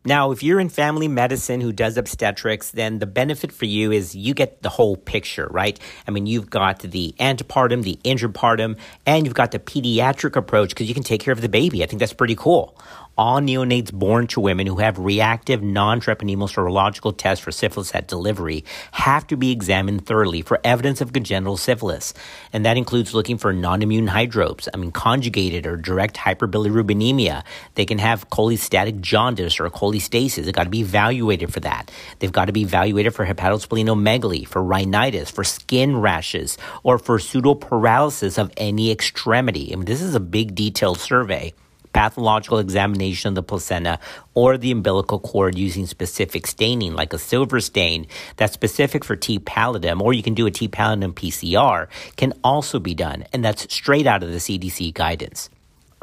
Now, 0.07 0.33
if 0.33 0.43
you're 0.43 0.61
in 0.61 0.69
family 0.69 1.09
medicine 1.09 1.62
who 1.62 1.73
does 1.73 1.97
obstetrics, 1.97 2.73
then 2.73 2.99
the 2.99 3.07
benefit 3.07 3.51
for 3.51 3.64
you 3.64 3.90
is 3.90 4.14
you 4.14 4.35
get 4.35 4.61
the 4.61 4.69
whole 4.69 4.97
picture, 4.97 5.49
right? 5.51 5.81
I 6.07 6.11
mean, 6.11 6.27
you've 6.27 6.51
got 6.51 6.81
the 6.81 7.14
antepartum, 7.19 7.83
the 7.85 7.99
intrapartum, 8.05 8.77
and 9.07 9.25
you've 9.25 9.35
got 9.35 9.53
the 9.53 9.59
pediatric 9.59 10.37
approach 10.37 10.71
because 10.71 10.88
you 10.88 10.95
can 10.95 11.05
take 11.05 11.23
care 11.23 11.33
of 11.33 11.40
the 11.40 11.49
baby. 11.49 11.83
I 11.83 11.87
think 11.87 12.01
that's 12.01 12.12
pretty 12.12 12.35
cool 12.35 12.79
all 13.16 13.40
neonates 13.40 13.92
born 13.92 14.27
to 14.29 14.40
women 14.40 14.66
who 14.66 14.77
have 14.77 14.98
reactive 14.98 15.62
non-treponemal 15.62 16.48
serological 16.48 17.16
tests 17.16 17.44
for 17.44 17.53
syphilis 17.53 17.94
at 17.94 18.09
delivery 18.09 18.64
have 18.92 19.27
to 19.27 19.37
be 19.37 19.50
examined 19.50 20.07
thoroughly 20.07 20.42
for 20.42 20.61
evidence 20.64 21.00
of 21.00 21.12
congenital 21.12 21.57
syphilis. 21.57 22.14
And 22.53 22.64
that 22.64 22.77
includes 22.77 23.14
looking 23.14 23.38
for 23.38 23.53
non-immune 23.53 24.09
hydrops, 24.09 24.68
I 24.72 24.77
mean 24.77 24.92
conjugated 24.92 25.66
or 25.66 25.77
direct 25.77 26.16
hyperbilirubinemia. 26.16 27.44
They 27.74 27.85
can 27.85 27.98
have 27.98 28.31
cholestatic 28.31 29.00
jaundice 29.00 29.61
or 29.61 29.68
cholestasis. 29.70 30.44
They've 30.44 30.53
got 30.53 30.64
to 30.64 30.70
be 30.70 30.81
evaluated 30.81 31.53
for 31.53 31.61
that. 31.61 31.90
They've 32.18 32.33
got 32.33 32.46
to 32.46 32.53
be 32.53 32.62
evaluated 32.62 33.14
for 33.14 33.27
hepatosplenomegaly, 33.27 34.46
for 34.46 34.62
rhinitis, 34.62 35.31
for 35.31 35.44
skin 35.44 35.96
rashes, 35.96 36.59
or 36.83 36.98
for 36.98 37.18
pseudoparalysis 37.18 38.38
of 38.38 38.53
any 38.57 38.90
extremity. 38.90 39.72
I 39.72 39.77
mean, 39.77 39.85
this 39.85 40.03
is 40.03 40.14
a 40.14 40.20
big 40.20 40.55
detailed 40.55 40.98
survey 40.98 41.55
pathological 41.94 42.59
examination 42.59 43.28
of 43.28 43.35
the 43.35 43.42
placenta 43.42 43.98
or 44.35 44.59
the 44.59 44.70
umbilical 44.70 45.18
cord 45.18 45.57
using 45.57 45.87
specific 45.87 46.46
staining, 46.46 46.92
like 46.92 47.14
a 47.14 47.18
silver 47.18 47.61
stain 47.61 48.07
that's 48.37 48.52
specific 48.52 49.04
for 49.04 49.16
T 49.16 49.38
pallidum, 49.38 50.02
or 50.02 50.12
you 50.12 50.22
can 50.22 50.35
do 50.35 50.44
a 50.44 50.50
T 50.50 50.68
pallidum 50.68 51.14
PCR, 51.14 51.88
can 52.16 52.35
also 52.44 52.78
be 52.78 52.94
done. 52.94 53.24
And 53.33 53.42
that's 53.42 53.72
straight 53.72 54.07
out 54.07 54.22
of 54.22 54.30
the 54.30 54.38
CDC 54.38 54.92
guidance 54.92 55.48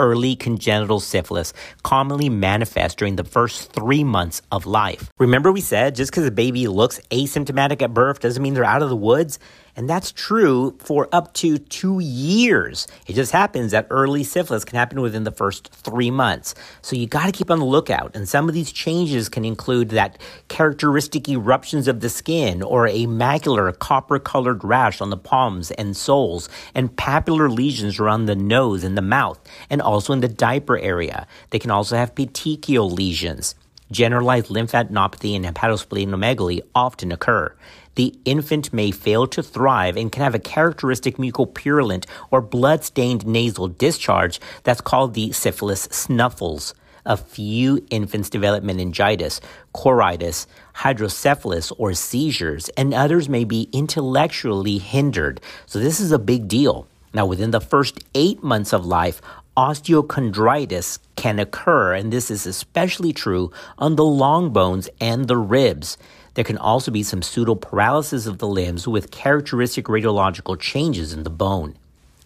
early 0.01 0.35
congenital 0.35 0.99
syphilis 0.99 1.53
commonly 1.83 2.27
manifests 2.27 2.95
during 2.95 3.17
the 3.17 3.23
first 3.23 3.71
three 3.71 4.03
months 4.03 4.41
of 4.51 4.65
life. 4.65 5.11
Remember, 5.19 5.51
we 5.51 5.61
said 5.61 5.95
just 5.95 6.11
because 6.11 6.25
a 6.25 6.31
baby 6.31 6.67
looks 6.67 6.99
asymptomatic 7.11 7.83
at 7.83 7.93
birth 7.93 8.19
doesn't 8.19 8.41
mean 8.41 8.55
they're 8.55 8.65
out 8.65 8.81
of 8.81 8.89
the 8.89 8.95
woods? 8.95 9.37
And 9.75 9.89
that's 9.89 10.11
true 10.11 10.77
for 10.79 11.07
up 11.11 11.33
to 11.35 11.57
two 11.57 11.99
years. 11.99 12.87
It 13.07 13.13
just 13.13 13.31
happens 13.31 13.71
that 13.71 13.87
early 13.89 14.23
syphilis 14.23 14.65
can 14.65 14.77
happen 14.77 15.01
within 15.01 15.23
the 15.23 15.31
first 15.31 15.73
three 15.73 16.11
months. 16.11 16.55
So 16.81 16.95
you 16.95 17.07
got 17.07 17.25
to 17.25 17.31
keep 17.31 17.49
on 17.49 17.59
the 17.59 17.65
lookout. 17.65 18.15
And 18.15 18.27
some 18.27 18.47
of 18.47 18.53
these 18.53 18.71
changes 18.71 19.29
can 19.29 19.45
include 19.45 19.89
that 19.89 20.17
characteristic 20.47 21.29
eruptions 21.29 21.87
of 21.87 22.01
the 22.01 22.09
skin 22.09 22.61
or 22.61 22.87
a 22.87 23.05
macular 23.05 23.77
copper 23.77 24.19
colored 24.19 24.63
rash 24.63 25.01
on 25.01 25.09
the 25.09 25.17
palms 25.17 25.71
and 25.71 25.95
soles 25.95 26.49
and 26.75 26.95
papular 26.95 27.49
lesions 27.49 27.99
around 27.99 28.25
the 28.25 28.35
nose 28.35 28.83
and 28.83 28.97
the 28.97 29.01
mouth 29.01 29.39
and 29.69 29.81
also 29.81 30.13
in 30.13 30.19
the 30.19 30.27
diaper 30.27 30.77
area. 30.77 31.27
They 31.49 31.59
can 31.59 31.71
also 31.71 31.95
have 31.95 32.15
petechial 32.15 32.91
lesions. 32.91 33.55
Generalized 33.91 34.47
lymphadenopathy 34.47 35.35
and 35.35 35.45
hepatosplenomegaly 35.45 36.61
often 36.73 37.11
occur 37.11 37.53
the 37.95 38.15
infant 38.25 38.71
may 38.71 38.91
fail 38.91 39.27
to 39.27 39.43
thrive 39.43 39.97
and 39.97 40.11
can 40.11 40.23
have 40.23 40.35
a 40.35 40.39
characteristic 40.39 41.17
mucopurulent 41.17 42.05
or 42.29 42.41
blood-stained 42.41 43.25
nasal 43.25 43.67
discharge 43.67 44.39
that's 44.63 44.81
called 44.81 45.13
the 45.13 45.31
syphilis 45.31 45.83
snuffles. 45.91 46.73
A 47.05 47.17
few 47.17 47.83
infants 47.89 48.29
develop 48.29 48.63
meningitis, 48.63 49.41
choroiditis, 49.73 50.45
hydrocephalus, 50.75 51.71
or 51.77 51.93
seizures, 51.93 52.69
and 52.69 52.93
others 52.93 53.27
may 53.27 53.43
be 53.43 53.69
intellectually 53.73 54.77
hindered. 54.77 55.41
So 55.65 55.79
this 55.79 55.99
is 55.99 56.11
a 56.11 56.19
big 56.19 56.47
deal. 56.47 56.87
Now, 57.13 57.25
within 57.25 57.51
the 57.51 57.59
first 57.59 58.03
eight 58.13 58.43
months 58.43 58.71
of 58.71 58.85
life, 58.85 59.21
osteochondritis 59.57 60.99
can 61.15 61.39
occur, 61.39 61.93
and 61.93 62.13
this 62.13 62.31
is 62.31 62.45
especially 62.45 63.13
true 63.13 63.51
on 63.77 63.95
the 63.95 64.05
long 64.05 64.51
bones 64.51 64.87
and 65.01 65.27
the 65.27 65.37
ribs. 65.37 65.97
There 66.33 66.45
can 66.45 66.57
also 66.57 66.91
be 66.91 67.03
some 67.03 67.21
pseudo 67.21 67.55
paralysis 67.55 68.25
of 68.25 68.37
the 68.37 68.47
limbs 68.47 68.87
with 68.87 69.11
characteristic 69.11 69.85
radiological 69.85 70.59
changes 70.59 71.11
in 71.11 71.23
the 71.23 71.29
bone. 71.29 71.75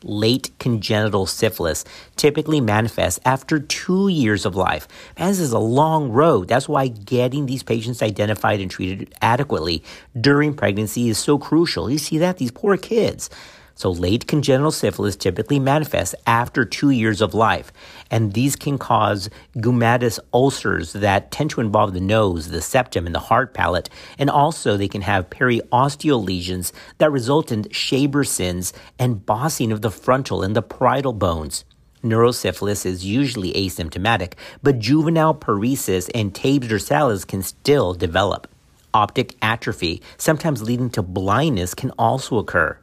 Late 0.03 0.51
congenital 0.59 1.25
syphilis 1.25 1.83
typically 2.15 2.61
manifests 2.61 3.19
after 3.25 3.59
two 3.59 4.07
years 4.07 4.45
of 4.45 4.55
life. 4.55 4.87
This 5.17 5.39
is 5.39 5.51
a 5.51 5.57
long 5.57 6.09
road. 6.09 6.47
That's 6.47 6.69
why 6.69 6.89
getting 6.89 7.47
these 7.47 7.63
patients 7.63 8.03
identified 8.03 8.59
and 8.59 8.69
treated 8.69 9.15
adequately 9.21 9.83
during 10.19 10.53
pregnancy 10.53 11.09
is 11.09 11.17
so 11.17 11.39
crucial. 11.39 11.89
You 11.89 11.97
see 11.97 12.19
that? 12.19 12.37
These 12.37 12.51
poor 12.51 12.77
kids. 12.77 13.31
So 13.77 13.91
late 13.91 14.25
congenital 14.25 14.71
syphilis 14.71 15.17
typically 15.17 15.59
manifests 15.59 16.15
after 16.25 16.63
two 16.63 16.91
years 16.91 17.19
of 17.19 17.33
life, 17.33 17.73
and 18.09 18.31
these 18.31 18.55
can 18.55 18.77
cause 18.77 19.29
gummatous 19.57 20.17
ulcers 20.33 20.93
that 20.93 21.29
tend 21.29 21.49
to 21.51 21.59
involve 21.59 21.93
the 21.93 21.99
nose, 21.99 22.47
the 22.47 22.61
septum, 22.61 23.05
and 23.05 23.13
the 23.13 23.19
hard 23.19 23.53
palate, 23.53 23.89
and 24.17 24.29
also 24.29 24.77
they 24.77 24.87
can 24.87 25.01
have 25.01 25.29
periosteal 25.29 26.23
lesions 26.23 26.71
that 26.99 27.11
result 27.11 27.51
in 27.51 27.63
Shaber 27.65 28.73
and 28.97 29.25
bossing 29.25 29.73
of 29.73 29.81
the 29.81 29.91
frontal 29.91 30.41
and 30.41 30.55
the 30.55 30.61
parietal 30.61 31.11
bones. 31.11 31.65
Neurosyphilis 32.01 32.85
is 32.85 33.03
usually 33.03 33.51
asymptomatic, 33.53 34.33
but 34.63 34.79
juvenile 34.79 35.35
paresis 35.35 36.09
and 36.15 36.33
Tabes 36.33 36.69
dorsalis 36.69 37.27
can 37.27 37.43
still 37.43 37.93
develop. 37.93 38.47
Optic 38.93 39.35
atrophy, 39.41 40.01
sometimes 40.17 40.61
leading 40.61 40.89
to 40.91 41.01
blindness, 41.01 41.73
can 41.73 41.91
also 41.97 42.37
occur 42.37 42.77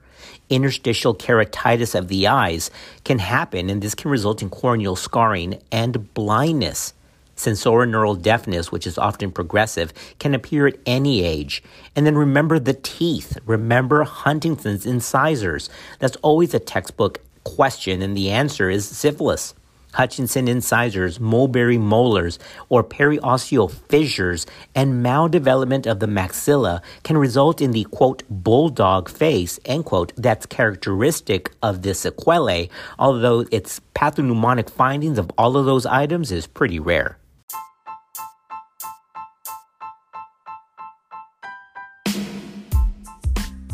interstitial 0.52 1.14
keratitis 1.14 1.94
of 1.94 2.08
the 2.08 2.26
eyes 2.26 2.70
can 3.04 3.18
happen, 3.18 3.70
and 3.70 3.82
this 3.82 3.94
can 3.94 4.10
result 4.10 4.42
in 4.42 4.50
corneal 4.50 4.96
scarring 4.96 5.60
and 5.72 6.12
blindness. 6.14 6.94
Sensorineural 7.36 8.20
deafness, 8.20 8.70
which 8.70 8.86
is 8.86 8.98
often 8.98 9.32
progressive, 9.32 9.92
can 10.18 10.34
appear 10.34 10.66
at 10.66 10.78
any 10.86 11.24
age. 11.24 11.62
And 11.96 12.06
then 12.06 12.16
remember 12.16 12.58
the 12.58 12.74
teeth. 12.74 13.38
Remember 13.46 14.04
Hutchinson's 14.04 14.86
incisors. 14.86 15.70
That's 15.98 16.16
always 16.16 16.54
a 16.54 16.58
textbook 16.60 17.20
question, 17.44 18.02
and 18.02 18.16
the 18.16 18.30
answer 18.30 18.70
is 18.70 18.86
syphilis. 18.86 19.54
Hutchinson 19.94 20.48
incisors, 20.48 21.20
mulberry 21.20 21.78
molars, 21.78 22.38
or 22.68 22.83
periosteal 22.83 23.70
fissures, 23.70 24.46
and 24.74 25.05
maldevelopment 25.05 25.87
of 25.87 26.00
the 26.00 26.07
maxilla 26.07 26.81
can 27.02 27.16
result 27.16 27.61
in 27.61 27.72
the 27.72 27.85
quote 27.85 28.22
bulldog 28.28 29.09
face 29.09 29.59
end 29.64 29.85
quote 29.85 30.12
that's 30.16 30.46
characteristic 30.46 31.52
of 31.62 31.83
the 31.83 31.94
sequelae, 31.94 32.70
although 32.98 33.46
its 33.50 33.81
pathognomonic 33.94 34.70
findings 34.70 35.18
of 35.18 35.31
all 35.38 35.57
of 35.57 35.66
those 35.66 35.87
items 35.87 36.33
is 36.33 36.46
pretty 36.46 36.78
rare. 36.78 37.18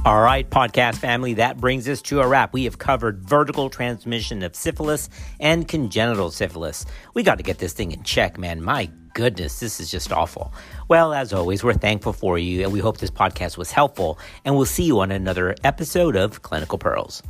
All 0.08 0.22
right, 0.22 0.48
podcast 0.48 0.94
family, 0.94 1.34
that 1.34 1.58
brings 1.58 1.86
us 1.86 2.00
to 2.00 2.20
a 2.22 2.26
wrap. 2.26 2.54
We 2.54 2.64
have 2.64 2.78
covered 2.78 3.20
vertical 3.28 3.68
transmission 3.68 4.42
of 4.42 4.56
syphilis 4.56 5.10
and 5.38 5.68
congenital 5.68 6.30
syphilis. 6.30 6.86
We 7.12 7.22
got 7.22 7.36
to 7.36 7.42
get 7.44 7.58
this 7.58 7.74
thing 7.74 7.92
in 7.92 8.02
check, 8.04 8.38
man. 8.38 8.62
My 8.62 8.88
goodness, 9.12 9.60
this 9.60 9.80
is 9.80 9.90
just 9.90 10.10
awful. 10.10 10.54
Well, 10.88 11.12
as 11.12 11.34
always, 11.34 11.62
we're 11.62 11.74
thankful 11.74 12.14
for 12.14 12.38
you 12.38 12.62
and 12.62 12.72
we 12.72 12.80
hope 12.80 12.96
this 12.96 13.10
podcast 13.10 13.58
was 13.58 13.70
helpful. 13.70 14.18
And 14.46 14.56
we'll 14.56 14.64
see 14.64 14.84
you 14.84 14.98
on 15.00 15.12
another 15.12 15.54
episode 15.62 16.16
of 16.16 16.40
Clinical 16.40 16.78
Pearls. 16.78 17.22